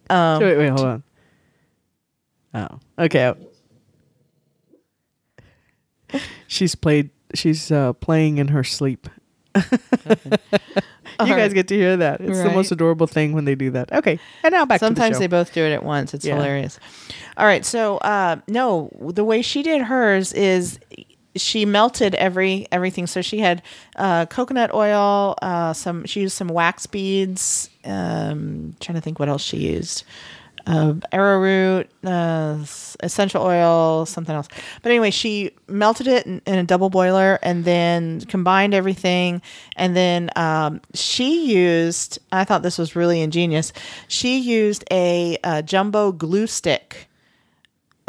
background. 0.08 0.42
Um, 0.42 0.42
wait, 0.42 0.56
wait, 0.56 0.68
hold 0.68 0.80
on. 0.86 1.02
Oh, 2.54 3.04
okay. 3.04 3.34
She's 6.46 6.74
played. 6.74 7.10
She's 7.34 7.72
uh, 7.72 7.92
playing 7.94 8.38
in 8.38 8.48
her 8.48 8.62
sleep. 8.64 9.08
you 11.26 11.34
guys 11.34 11.52
get 11.52 11.68
to 11.68 11.74
hear 11.76 11.96
that. 11.96 12.20
It's 12.20 12.42
the 12.42 12.50
most 12.50 12.70
adorable 12.72 13.06
thing 13.06 13.32
when 13.32 13.44
they 13.44 13.54
do 13.54 13.70
that. 13.70 13.92
Okay, 13.92 14.18
and 14.42 14.52
now 14.52 14.64
back 14.66 14.80
Sometimes 14.80 15.18
they 15.18 15.26
the 15.26 15.36
show. 15.36 15.44
both 15.44 15.52
do 15.54 15.62
it 15.64 15.72
at 15.72 15.82
once. 15.84 16.14
It's 16.14 16.24
Yeah. 16.24 16.34
hilarious. 16.36 16.78
All 17.36 17.46
right, 17.46 17.64
so 17.64 17.98
uh, 17.98 18.36
no, 18.48 18.90
the 19.14 19.24
way 19.24 19.42
she 19.42 19.62
did 19.62 19.82
hers 19.82 20.32
is 20.32 20.78
she 21.36 21.66
melted 21.66 22.14
every 22.14 22.66
everything. 22.72 23.06
So 23.06 23.20
she 23.22 23.38
had 23.40 23.62
uh, 23.96 24.26
coconut 24.26 24.72
oil, 24.72 25.34
uh, 25.42 25.72
some 25.74 26.04
she 26.06 26.20
used 26.22 26.36
some 26.36 26.48
wax 26.48 26.86
beads. 26.86 27.68
Um, 27.84 28.74
trying 28.80 28.94
to 28.96 29.00
think 29.00 29.18
what 29.18 29.28
else 29.28 29.42
she 29.42 29.58
used. 29.58 30.04
Uh, 30.66 30.94
arrowroot, 31.12 31.88
uh, 32.04 32.58
essential 33.00 33.40
oil, 33.42 34.04
something 34.04 34.34
else. 34.34 34.48
But 34.82 34.90
anyway, 34.90 35.12
she 35.12 35.52
melted 35.68 36.08
it 36.08 36.26
in, 36.26 36.42
in 36.44 36.58
a 36.58 36.64
double 36.64 36.90
boiler 36.90 37.38
and 37.40 37.64
then 37.64 38.22
combined 38.22 38.74
everything. 38.74 39.42
And 39.76 39.94
then 39.94 40.30
um, 40.34 40.80
she 40.92 41.52
used, 41.54 42.18
I 42.32 42.42
thought 42.42 42.62
this 42.64 42.78
was 42.78 42.96
really 42.96 43.20
ingenious. 43.20 43.72
She 44.08 44.38
used 44.38 44.82
a, 44.90 45.38
uh 45.44 45.62
jumbo 45.62 46.10
glue 46.10 46.46
stick 46.48 47.08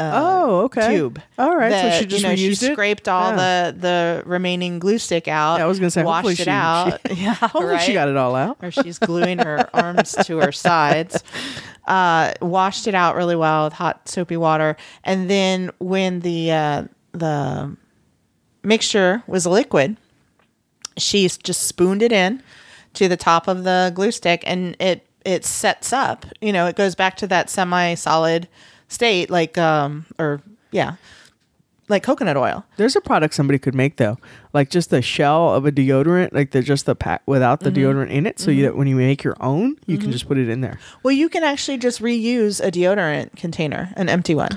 oh, 0.00 0.60
okay. 0.66 0.96
tube. 0.96 1.20
All 1.38 1.56
right, 1.56 1.70
that, 1.70 1.94
so 1.94 2.00
she 2.00 2.06
just 2.06 2.22
you 2.22 2.28
know, 2.28 2.36
she 2.36 2.48
reused 2.50 2.62
it? 2.62 2.72
scraped 2.72 3.08
all 3.08 3.30
Yeah. 3.36 3.70
the 3.72 3.78
the 3.78 4.22
remaining 4.26 4.78
glue 4.78 4.98
stick 4.98 5.26
out. 5.28 5.58
Yeah, 5.58 5.64
I 5.64 5.66
was 5.68 5.78
gonna 5.78 5.90
say, 5.90 6.02
hopefully 6.02 6.32
washed 6.32 6.40
it 6.40 6.44
she- 6.44 6.50
out. 6.50 7.00
yeah, 7.16 7.34
Hopefully 7.34 7.64
right? 7.66 7.80
she 7.82 7.92
got 7.92 8.08
it 8.08 8.16
all 8.16 8.34
out. 8.36 8.58
or 8.62 8.70
she's 8.70 8.98
gluing 8.98 9.38
her 9.38 9.68
arms 9.74 10.12
to 10.24 10.38
her 10.38 10.52
sides. 10.52 11.22
Uh, 11.86 12.32
washed 12.42 12.86
it 12.86 12.94
out 12.94 13.16
really 13.16 13.36
well 13.36 13.64
with 13.64 13.72
hot 13.72 14.08
soapy 14.08 14.36
water, 14.36 14.76
and 15.04 15.28
then 15.30 15.70
when 15.78 16.20
the 16.20 16.52
uh, 16.52 16.84
the 17.12 17.76
mixture 18.62 19.22
was 19.26 19.46
liquid, 19.46 19.96
she 20.96 21.28
just 21.28 21.62
spooned 21.64 22.02
it 22.02 22.12
in 22.12 22.42
to 22.94 23.08
the 23.08 23.16
top 23.16 23.48
of 23.48 23.64
the 23.64 23.90
glue 23.94 24.10
stick, 24.12 24.42
and 24.46 24.76
it 24.80 25.06
it 25.24 25.44
sets 25.44 25.92
up. 25.92 26.24
You 26.40 26.52
know, 26.52 26.66
it 26.66 26.76
goes 26.76 26.94
back 26.94 27.16
to 27.18 27.26
that 27.28 27.50
semi 27.50 27.94
solid 27.94 28.48
state, 28.88 29.30
like 29.30 29.56
um 29.58 30.06
or 30.18 30.40
yeah, 30.72 30.94
like 31.88 32.02
coconut 32.02 32.36
oil. 32.36 32.64
There's 32.76 32.96
a 32.96 33.00
product 33.00 33.32
somebody 33.34 33.58
could 33.58 33.74
make 33.74 33.96
though, 33.96 34.18
like 34.52 34.68
just 34.70 34.90
the 34.90 35.00
shell 35.00 35.54
of 35.54 35.64
a 35.64 35.72
deodorant, 35.72 36.32
like 36.32 36.50
the 36.50 36.62
just 36.62 36.84
the 36.86 36.94
pack 36.94 37.22
without 37.26 37.60
the 37.60 37.70
Mm-hmm. 37.70 37.98
deodorant 37.98 38.10
in 38.10 38.26
it, 38.26 38.38
so 38.38 38.50
you, 38.50 38.62
that 38.64 38.76
when 38.76 38.86
you 38.88 38.96
make 38.96 39.22
your 39.24 39.36
own, 39.40 39.76
you 39.86 39.96
can 39.98 40.12
just 40.12 40.26
put 40.28 40.36
it 40.38 40.48
in 40.48 40.60
there. 40.60 40.78
Well, 41.02 41.12
you 41.12 41.28
can 41.28 41.44
actually 41.44 41.78
just 41.78 42.02
reuse 42.02 42.62
a 42.64 42.70
deodorant 42.70 43.36
container, 43.36 43.92
an 43.96 44.08
empty 44.08 44.34
one. 44.34 44.50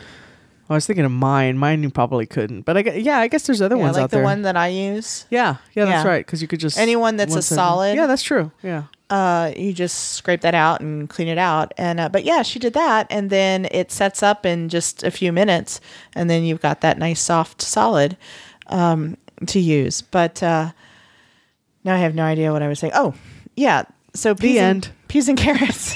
I 0.70 0.74
was 0.76 0.86
thinking 0.88 1.04
of 1.04 1.12
mine. 1.12 1.58
Mine 1.58 1.84
you 1.84 1.90
probably 1.90 2.26
couldn't, 2.26 2.62
but 2.62 2.78
I 2.78 2.82
gue- 2.82 3.00
yeah, 3.02 3.20
I 3.20 3.28
guess 3.28 3.46
there's 3.46 3.62
other 3.62 3.76
Yeah, 3.76 3.82
ones 3.84 3.96
like 3.96 4.04
out 4.06 4.10
the 4.12 4.18
there. 4.18 4.24
one 4.24 4.44
that 4.44 4.56
I 4.56 4.68
use. 4.70 5.26
yeah, 5.30 5.58
yeah, 5.74 5.84
that's 5.86 6.06
Yeah. 6.06 6.10
right. 6.10 6.26
Because 6.26 6.42
you 6.42 6.48
could 6.48 6.62
just 6.62 6.78
Anyone 6.78 7.18
that's 7.18 7.36
a 7.36 7.42
solid- 7.42 7.96
Yeah, 7.98 8.08
that's 8.08 8.24
true. 8.24 8.52
Yeah. 8.64 8.84
Uh, 9.12 9.52
you 9.58 9.74
just 9.74 10.14
scrape 10.14 10.40
that 10.40 10.56
out 10.56 10.80
and 10.80 11.10
clean 11.10 11.28
it 11.28 11.38
out. 11.38 11.74
And 11.78 12.00
uh, 12.00 12.08
but 12.08 12.24
yeah, 12.24 12.44
she 12.44 12.60
did 12.60 12.74
that, 12.74 13.08
and 13.10 13.30
then 13.30 13.68
it 13.70 13.92
sets 13.92 14.24
up 14.24 14.46
in 14.46 14.70
just 14.70 15.04
a 15.04 15.12
few 15.12 15.34
minutes, 15.34 15.82
and 16.16 16.30
then 16.30 16.44
you've 16.44 16.62
got 16.62 16.80
that 16.80 16.98
nice 16.98 17.20
soft 17.20 17.62
solid 17.62 18.16
um, 18.68 19.18
to 19.48 19.60
use. 19.60 20.02
But 20.02 20.42
uh, 20.42 20.72
now 21.84 21.96
I 21.96 21.98
have 21.98 22.16
no 22.16 22.24
idea 22.24 22.54
what 22.54 22.64
I 22.64 22.70
was 22.70 22.80
saying. 22.80 22.94
Oh, 22.96 23.14
yeah. 23.58 23.84
So 24.14 24.34
peas 24.34 24.58
and, 24.58 24.86
end. 24.86 24.94
peas 25.10 25.28
and 25.28 25.38
carrots. 25.38 25.96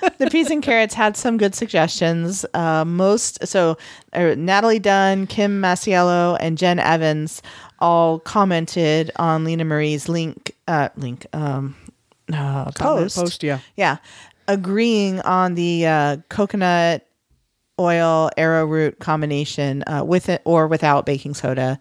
the 0.18 0.30
peas 0.30 0.50
and 0.50 0.62
carrots 0.62 0.94
had 0.94 1.18
some 1.18 1.36
good 1.36 1.54
suggestions. 1.54 2.46
Uh, 2.54 2.86
most 2.86 3.46
so 3.46 3.76
uh, 4.14 4.34
Natalie 4.38 4.78
Dunn, 4.78 5.26
Kim 5.26 5.60
Masiello, 5.60 6.38
and 6.40 6.56
Jen 6.56 6.78
Evans 6.78 7.42
all 7.78 8.20
commented 8.20 9.10
on 9.16 9.44
Lena 9.44 9.64
Marie's 9.64 10.08
link 10.08 10.54
uh, 10.66 10.88
link 10.96 11.26
um, 11.34 11.76
uh, 12.32 12.70
post. 12.72 13.16
Post, 13.16 13.42
yeah. 13.42 13.58
Yeah, 13.76 13.96
agreeing 14.48 15.20
on 15.20 15.54
the 15.54 15.86
uh, 15.86 16.16
coconut 16.28 17.06
oil 17.80 18.30
arrowroot 18.36 18.98
combination 19.00 19.82
uh, 19.86 20.04
with 20.04 20.28
it 20.28 20.40
or 20.44 20.66
without 20.68 21.04
baking 21.06 21.34
soda, 21.34 21.78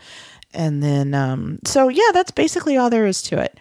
and 0.53 0.81
then 0.81 1.13
um, 1.13 1.59
so 1.65 1.87
yeah, 1.87 2.11
that's 2.13 2.31
basically 2.31 2.77
all 2.77 2.89
there 2.89 3.05
is 3.05 3.21
to 3.23 3.39
it. 3.39 3.59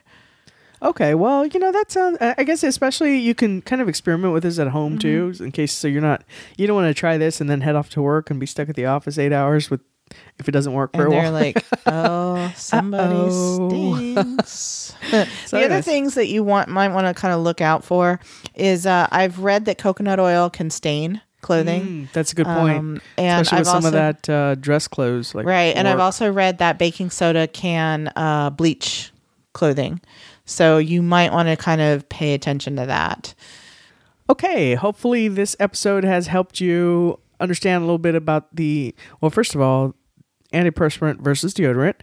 Okay, 0.81 1.15
well, 1.15 1.47
you 1.47 1.61
know 1.61 1.71
that 1.71 1.93
sounds. 1.93 2.19
I 2.21 2.43
guess 2.43 2.65
especially 2.65 3.17
you 3.17 3.37
can 3.37 3.63
kind 3.63 3.81
of 3.81 3.89
experiment 3.89 4.33
with 4.33 4.43
this 4.43 4.59
at 4.59 4.69
home 4.69 4.99
Mm-hmm. 4.99 5.33
too, 5.39 5.45
in 5.45 5.53
case 5.53 5.73
so 5.73 5.87
you're 5.87 6.03
not 6.03 6.25
you 6.57 6.67
don't 6.67 6.75
want 6.75 6.89
to 6.89 6.99
try 6.99 7.17
this 7.19 7.41
and 7.41 7.49
then 7.49 7.61
head 7.61 7.77
off 7.77 7.89
to 7.91 8.03
work 8.03 8.31
and 8.31 8.41
be 8.41 8.47
stuck 8.47 8.69
at 8.69 8.75
the 8.75 8.87
office 8.87 9.17
eight 9.17 9.33
hours 9.33 9.71
with 9.71 9.81
if 10.39 10.49
it 10.49 10.53
doesn't 10.53 10.73
work 10.73 10.95
for 10.95 11.05
And 11.05 11.13
they're 11.13 11.31
like, 11.31 11.65
"Oh, 11.87 12.53
somebody 12.57 13.31
stinks." 13.31 14.95
the 15.11 15.27
Sorry, 15.47 15.65
other 15.65 15.77
guys. 15.77 15.85
things 15.85 16.15
that 16.15 16.29
you 16.29 16.43
want 16.43 16.69
might 16.69 16.89
want 16.89 17.07
to 17.07 17.21
kind 17.21 17.35
of 17.35 17.41
look 17.41 17.61
out 17.61 17.85
for 17.85 18.21
is 18.55 18.87
uh, 18.87 19.09
I've 19.11 19.39
read 19.41 19.65
that 19.67 19.79
coconut 19.79 20.21
oil 20.21 20.51
can 20.51 20.71
stain 20.71 21.21
clothing. 21.41 21.83
Mm, 21.83 22.13
that's 22.13 22.33
a 22.33 22.35
good 22.35 22.47
point. 22.47 22.79
Um, 22.79 23.01
and 23.19 23.43
especially 23.43 23.57
I've 23.57 23.61
with 23.61 23.67
some 23.67 23.77
also 23.77 23.89
of 23.89 23.93
that 23.93 24.29
uh, 24.29 24.55
dress 24.57 24.89
clothes, 24.89 25.35
like 25.35 25.45
Right. 25.47 25.77
And 25.77 25.87
I've 25.89 26.01
also 26.01 26.33
read 26.33 26.59
that 26.59 26.79
baking 26.79 27.11
soda 27.11 27.49
can 27.49 28.13
uh, 28.17 28.51
bleach 28.51 29.13
clothing. 29.53 30.01
So 30.45 30.79
you 30.79 31.03
might 31.03 31.33
want 31.33 31.49
to 31.49 31.57
kind 31.57 31.81
of 31.81 32.09
pay 32.09 32.35
attention 32.35 32.77
to 32.77 32.87
that. 32.87 33.35
Okay, 34.31 34.75
hopefully 34.75 35.29
this 35.29 35.57
episode 35.61 36.05
has 36.05 36.29
helped 36.29 36.61
you 36.61 37.19
understand 37.41 37.83
a 37.83 37.87
little 37.87 37.99
bit 37.99 38.15
about 38.15 38.55
the 38.55 38.95
well, 39.21 39.31
first 39.31 39.55
of 39.55 39.61
all, 39.61 39.95
antiperspirant 40.53 41.21
versus 41.21 41.55
deodorant, 41.55 41.95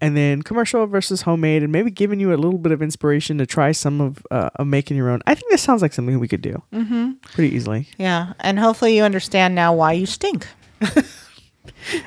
and 0.00 0.16
then 0.16 0.42
commercial 0.42 0.86
versus 0.86 1.22
homemade, 1.22 1.62
and 1.62 1.72
maybe 1.72 1.90
giving 1.90 2.20
you 2.20 2.32
a 2.32 2.36
little 2.36 2.58
bit 2.58 2.72
of 2.72 2.82
inspiration 2.82 3.38
to 3.38 3.46
try 3.46 3.72
some 3.72 4.00
of 4.00 4.26
uh, 4.30 4.50
of 4.56 4.66
making 4.66 4.96
your 4.96 5.10
own. 5.10 5.20
I 5.26 5.34
think 5.34 5.50
this 5.50 5.62
sounds 5.62 5.82
like 5.82 5.92
something 5.92 6.18
we 6.18 6.28
could 6.28 6.42
do 6.42 6.62
mm-hmm. 6.72 7.12
pretty 7.22 7.54
easily. 7.54 7.88
Yeah. 7.98 8.32
And 8.40 8.58
hopefully 8.58 8.96
you 8.96 9.02
understand 9.02 9.54
now 9.54 9.74
why 9.74 9.92
you 9.92 10.06
stink. 10.06 10.46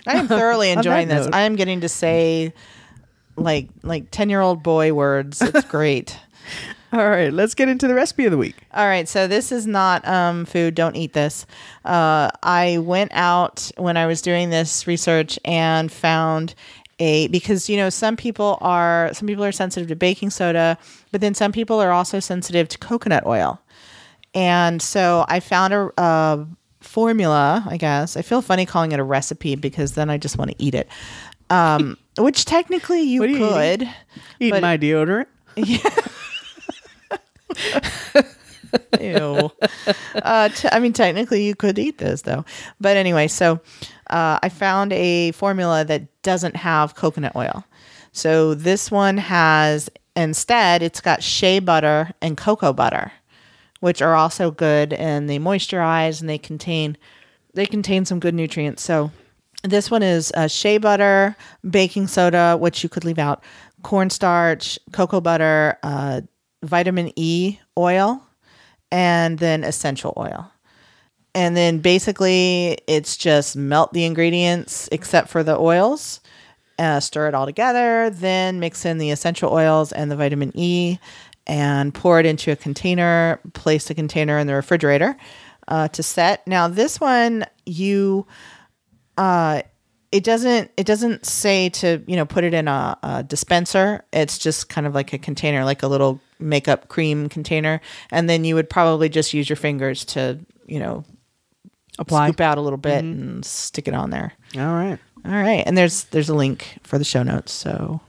I 0.08 0.18
am 0.18 0.28
thoroughly 0.28 0.72
enjoying 0.72 1.08
this. 1.08 1.26
note. 1.26 1.34
I 1.34 1.42
am 1.42 1.56
getting 1.56 1.82
to 1.82 1.90
say 1.90 2.54
like 3.36 3.70
like 3.84 4.12
10 4.12 4.30
year 4.30 4.42
old 4.42 4.64
boy 4.64 4.94
words. 4.94 5.42
It's 5.42 5.66
great. 5.70 6.18
All 6.93 7.10
right, 7.10 7.32
let's 7.32 7.54
get 7.56 7.69
into 7.69 7.88
the 7.88 7.93
recipe 7.93 8.25
of 8.25 8.32
the 8.32 8.38
week. 8.38 8.56
All 8.73 8.86
right, 8.86 9.08
so 9.08 9.27
this 9.27 9.51
is 9.51 9.65
not 9.65 10.06
um, 10.08 10.45
food. 10.45 10.75
Don't 10.75 10.95
eat 10.95 11.13
this. 11.13 11.45
Uh, 11.86 12.30
I 12.43 12.80
went 12.80 13.12
out 13.13 13.71
when 13.77 13.95
I 13.95 14.08
was 14.08 14.21
doing 14.21 14.49
this 14.49 14.86
research 14.88 15.39
and 15.45 15.89
found 15.91 16.54
a 16.99 17.27
because 17.30 17.69
you 17.69 17.77
know 17.77 17.89
some 17.89 18.17
people 18.17 18.58
are 18.62 19.10
some 19.13 19.27
people 19.27 19.43
are 19.45 19.51
sensitive 19.54 19.88
to 19.89 19.95
baking 19.95 20.32
soda, 20.32 20.77
but 21.12 21.21
then 21.21 21.34
some 21.34 21.51
people 21.51 21.82
are 21.82 21.91
also 21.91 22.19
sensitive 22.19 22.67
to 22.69 22.77
coconut 22.77 23.25
oil, 23.25 23.62
and 24.34 24.82
so 24.82 25.25
I 25.30 25.39
found 25.39 25.73
a. 25.73 25.89
a 25.97 26.47
formula 26.82 27.63
i 27.67 27.77
guess 27.77 28.17
i 28.17 28.23
feel 28.23 28.41
funny 28.41 28.65
calling 28.65 28.91
it 28.91 28.99
a 28.99 29.04
recipe 29.04 29.54
because 29.56 29.91
then 29.91 30.10
i 30.10 30.17
just 30.17 30.39
want 30.39 30.49
to 30.49 30.56
eat 30.58 30.73
it 30.73 30.88
um, 31.51 31.95
which 32.17 32.43
technically 32.43 33.04
you 33.04 33.23
you 33.23 33.38
could 33.38 33.84
Eat 34.39 34.49
But- 34.49 34.63
my 34.63 34.80
deodorant. 34.80 35.27
Ew. 39.00 39.52
uh, 40.16 40.50
t- 40.50 40.70
I 40.72 40.80
mean, 40.80 40.94
technically, 40.94 41.44
you 41.44 41.56
could 41.56 41.78
eat 41.78 41.98
this 41.98 42.22
though. 42.22 42.46
But 42.80 42.98
anyway, 42.98 43.28
so 43.28 43.60
uh, 44.10 44.40
I 44.42 44.50
found 44.50 44.94
a 44.94 45.32
formula 45.32 45.84
that 45.86 46.22
doesn't 46.24 46.56
have 46.56 46.96
coconut 46.96 47.36
oil. 47.36 47.66
So 48.12 48.54
this 48.54 48.92
one 48.92 49.18
has 49.18 49.90
instead, 50.16 50.82
it's 50.82 51.02
got 51.02 51.24
shea 51.24 51.60
butter 51.60 52.12
and 52.22 52.38
cocoa 52.38 52.74
butter, 52.74 53.12
which 53.80 54.02
are 54.02 54.16
also 54.16 54.52
good 54.52 54.94
and 54.94 55.30
they 55.30 55.40
moisturize 55.40 56.22
and 56.22 56.30
they 56.30 56.38
contain 56.38 56.98
they 57.54 57.66
contain 57.66 58.06
some 58.06 58.20
good 58.20 58.34
nutrients. 58.34 58.82
So 58.82 59.12
this 59.64 59.92
one 59.92 60.04
is 60.04 60.32
uh, 60.36 60.48
shea 60.48 60.78
butter, 60.78 61.36
baking 61.70 62.08
soda, 62.08 62.58
which 62.58 62.84
you 62.84 62.90
could 62.90 63.04
leave 63.04 63.20
out, 63.20 63.44
cornstarch, 63.84 64.80
cocoa 64.94 65.20
butter, 65.22 65.78
uh, 65.84 66.22
vitamin 66.63 67.12
E 67.15 67.60
oil, 67.78 68.21
and 68.91 69.39
then 69.39 69.63
essential 69.63 70.13
oil. 70.17 70.52
And 71.34 71.56
then 71.56 71.80
basically, 71.80 72.78
it's 72.88 73.15
just 73.15 73.56
melt 73.56 73.93
the 73.93 74.04
ingredients 74.04 74.89
except 74.91 75.30
for 75.30 75.43
the 75.43 75.58
oils, 75.58 76.19
uh, 76.78 77.00
stir 77.00 77.30
it 77.30 77.34
all 77.34 77.45
together, 77.45 78.10
then 78.10 78.60
mix 78.60 78.86
in 78.86 78.97
the 78.97 79.12
essential 79.12 79.52
oils 79.52 79.91
and 79.91 80.12
the 80.12 80.15
vitamin 80.15 80.52
E, 80.56 81.00
and 81.47 81.93
pour 81.93 82.19
it 82.19 82.26
into 82.26 82.52
a 82.52 82.56
container. 82.56 83.39
Place 83.54 83.88
the 83.88 83.95
container 83.95 84.38
in 84.38 84.47
the 84.47 84.56
refrigerator 84.56 85.15
uh, 85.67 85.88
to 85.89 86.04
set. 86.04 86.45
Now, 86.47 86.67
this 86.67 87.00
one, 87.00 87.45
you 87.65 88.28
it 90.12 90.24
doesn't 90.24 90.71
it 90.78 90.86
doesn't 90.86 91.26
say 91.26 91.69
to 91.69 92.04
you 92.06 92.15
know 92.15 92.26
put 92.26 92.43
it 92.43 92.54
in 92.54 92.67
a, 92.67 92.97
a 93.02 93.24
dispenser. 93.24 94.04
It's 94.12 94.38
just 94.38 94.69
kind 94.69 94.86
of 94.86 94.93
like 94.93 95.13
a 95.13 95.17
container, 95.17 95.63
like 95.63 95.84
a 95.84 95.88
little 95.88 96.19
makeup 96.41 96.88
cream 96.88 97.30
container, 97.30 97.80
and 98.12 98.30
then 98.30 98.43
you 98.43 98.56
would 98.56 98.69
probably 98.69 99.10
just 99.10 99.34
use 99.34 99.49
your 99.49 99.56
fingers 99.58 100.04
to 100.06 100.39
you 100.67 100.80
know 100.80 101.04
Apply. 101.99 102.27
scoop 102.27 102.41
out 102.41 102.58
a 102.58 102.62
little 102.62 102.77
bit 102.77 103.04
and 103.04 103.45
stick 103.45 103.88
it 103.88 103.93
on 103.93 104.10
there. 104.10 104.34
All 104.58 104.73
right. 104.73 104.99
All 105.23 105.32
right, 105.32 105.63
and 105.65 105.77
there's 105.77 106.06
there's 106.06 106.30
a 106.30 106.36
link 106.36 106.80
for 106.84 106.97
the 106.97 107.04
show 107.04 107.21
notes. 107.23 107.51
So 107.51 108.01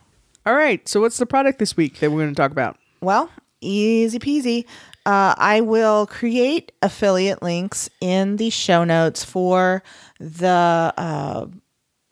All 0.47 0.55
right. 0.55 0.87
So 0.89 1.01
what's 1.01 1.19
the 1.19 1.27
product 1.27 1.59
this 1.59 1.77
week 1.77 1.99
that 2.01 2.11
we're 2.11 2.23
going 2.23 2.35
to 2.35 2.41
talk 2.41 2.53
about? 2.53 2.79
Well, 3.01 3.31
easy 3.61 4.19
peasy. 4.19 4.65
Uh, 5.05 5.35
I 5.37 5.61
will 5.61 6.07
create 6.07 6.73
affiliate 6.81 7.43
links 7.43 7.91
in 8.01 8.37
the 8.37 8.51
show 8.51 8.85
notes 8.85 9.25
for 9.25 9.83
the 10.21 10.95
uh, 10.97 11.47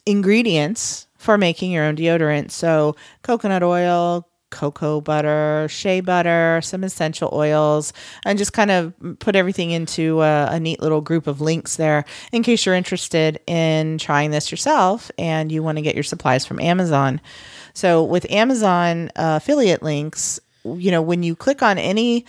ingredients 0.07 1.07
for 1.17 1.39
making 1.39 1.71
your 1.71 1.85
own 1.85 1.97
deodorant. 1.97 2.51
So, 2.51 2.97
coconut 3.23 3.63
oil, 3.63 4.27
cocoa 4.51 5.01
butter, 5.01 5.67
shea 5.71 6.01
butter, 6.01 6.61
some 6.63 6.85
essential 6.85 7.31
oils, 7.33 7.93
and 8.25 8.39
just 8.39 8.53
kind 8.53 8.71
of 8.71 8.93
put 9.19 9.37
everything 9.37 9.71
into 9.71 10.21
a, 10.23 10.47
a 10.51 10.61
neat 10.61 10.81
little 10.81 11.01
group 11.01 11.27
of 11.27 11.41
links 11.41 11.77
there 11.77 12.05
in 12.33 12.43
case 12.43 12.67
you're 12.67 12.75
interested 12.75 13.41
in 13.47 13.99
trying 13.99 14.31
this 14.31 14.51
yourself 14.51 15.11
and 15.19 15.51
you 15.51 15.63
want 15.63 15.79
to 15.79 15.83
get 15.83 15.95
your 15.95 16.05
supplies 16.05 16.45
from 16.45 16.61
Amazon. 16.61 17.21
So, 17.73 18.03
with 18.03 18.31
Amazon 18.31 19.11
uh, 19.17 19.39
affiliate 19.41 19.83
links, 19.83 20.41
you 20.65 20.91
know, 20.91 21.03
when 21.03 21.23
you 21.23 21.35
click 21.35 21.63
on 21.63 21.79
any 21.79 22.27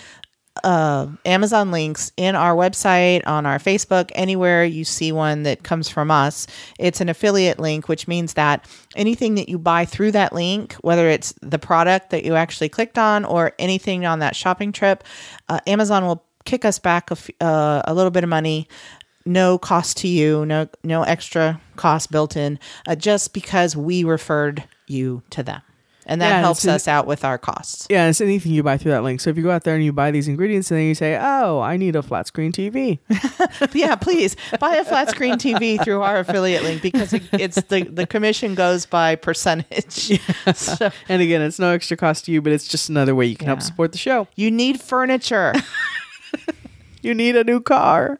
uh, 0.64 1.08
Amazon 1.26 1.72
links 1.72 2.12
in 2.18 2.36
our 2.36 2.54
website, 2.56 3.22
on 3.26 3.46
our 3.46 3.58
Facebook, 3.58 4.12
anywhere 4.16 4.64
you 4.66 4.84
see 4.84 5.12
one 5.12 5.44
that 5.44 5.64
comes 5.64 5.90
from 5.90 6.12
us, 6.12 6.48
it's 6.78 7.02
an 7.02 7.10
affiliate 7.10 7.60
link, 7.60 7.88
which 7.88 8.08
means 8.08 8.34
that 8.34 8.68
anything 8.96 9.36
that 9.36 9.50
you 9.50 9.58
buy 9.58 9.86
through 9.86 10.12
that 10.12 10.34
link, 10.34 10.74
whether 10.82 11.08
it's 11.08 11.34
the 11.42 11.60
product 11.60 12.10
that 12.10 12.26
you 12.26 12.36
actually 12.36 12.70
clicked 12.70 12.98
on 12.98 13.24
or 13.26 13.54
anything 13.60 14.06
on 14.06 14.20
that 14.20 14.36
shopping 14.36 14.72
trip, 14.72 15.04
uh, 15.50 15.60
Amazon 15.68 16.06
will 16.06 16.24
kick 16.44 16.66
us 16.66 16.80
back 16.80 17.12
a, 17.12 17.14
f- 17.14 17.30
uh, 17.40 17.82
a 17.86 17.94
little 17.94 18.12
bit 18.12 18.24
of 18.24 18.30
money. 18.30 18.68
No 19.24 19.60
cost 19.60 19.98
to 19.98 20.08
you, 20.08 20.48
no 20.48 20.68
no 20.84 21.04
extra 21.04 21.62
cost 21.76 22.12
built 22.12 22.36
in, 22.36 22.58
uh, 22.88 22.96
just 22.96 23.34
because 23.34 23.76
we 23.76 24.04
referred 24.04 24.64
you 24.88 25.22
to 25.30 25.44
them, 25.44 25.62
and 26.06 26.20
that 26.22 26.30
Yeah, 26.30 26.40
helps 26.42 26.62
so- 26.62 26.72
us 26.74 26.88
out 26.88 27.06
with 27.08 27.24
our 27.24 27.38
costs. 27.38 27.88
Yeah, 27.90 28.08
it's 28.08 28.22
anything 28.22 28.52
you 28.52 28.64
buy 28.64 28.78
through 28.78 28.92
that 28.92 29.04
link. 29.04 29.22
So 29.22 29.30
if 29.30 29.38
you 29.38 29.44
go 29.44 29.52
out 29.52 29.64
there 29.64 29.76
and 29.76 29.84
you 29.84 29.94
buy 29.94 30.12
these 30.12 30.28
ingredients 30.28 30.72
and 30.72 30.80
then 30.80 30.88
you 30.88 30.96
say, 30.96 31.18
"Oh, 31.22 31.60
I 31.60 31.78
need 31.78 31.96
a 31.96 32.02
flat 32.02 32.28
screen 32.28 32.52
TV," 32.52 33.00
yeah, 33.74 33.96
please 33.96 34.36
buy 34.60 34.76
a 34.76 34.84
flat 34.86 35.10
screen 35.10 35.36
TV 35.36 35.84
through 35.84 36.02
our 36.02 36.20
affiliate 36.20 36.64
link 36.64 36.82
because 36.82 37.14
it, 37.14 37.24
it's 37.34 37.62
the 37.64 37.84
the 37.84 38.06
commission 38.08 38.56
goes 38.56 38.86
by 38.86 39.16
percentage. 39.16 40.20
So 40.56 40.90
and 41.08 41.22
again, 41.22 41.42
it's 41.42 41.60
no 41.60 41.72
extra 41.72 41.96
cost 41.98 42.26
to 42.26 42.32
you, 42.32 42.42
but 42.42 42.52
it's 42.54 42.68
just 42.68 42.90
another 42.90 43.14
way 43.16 43.26
you 43.26 43.36
can 43.36 43.48
help 43.48 43.62
support 43.62 43.92
the 43.92 43.98
show. 43.98 44.28
you 44.36 44.52
need 44.52 44.82
furniture. 44.82 45.54
You 47.04 47.16
need 47.16 47.36
a 47.36 47.44
new 47.44 47.62
car. 47.62 48.20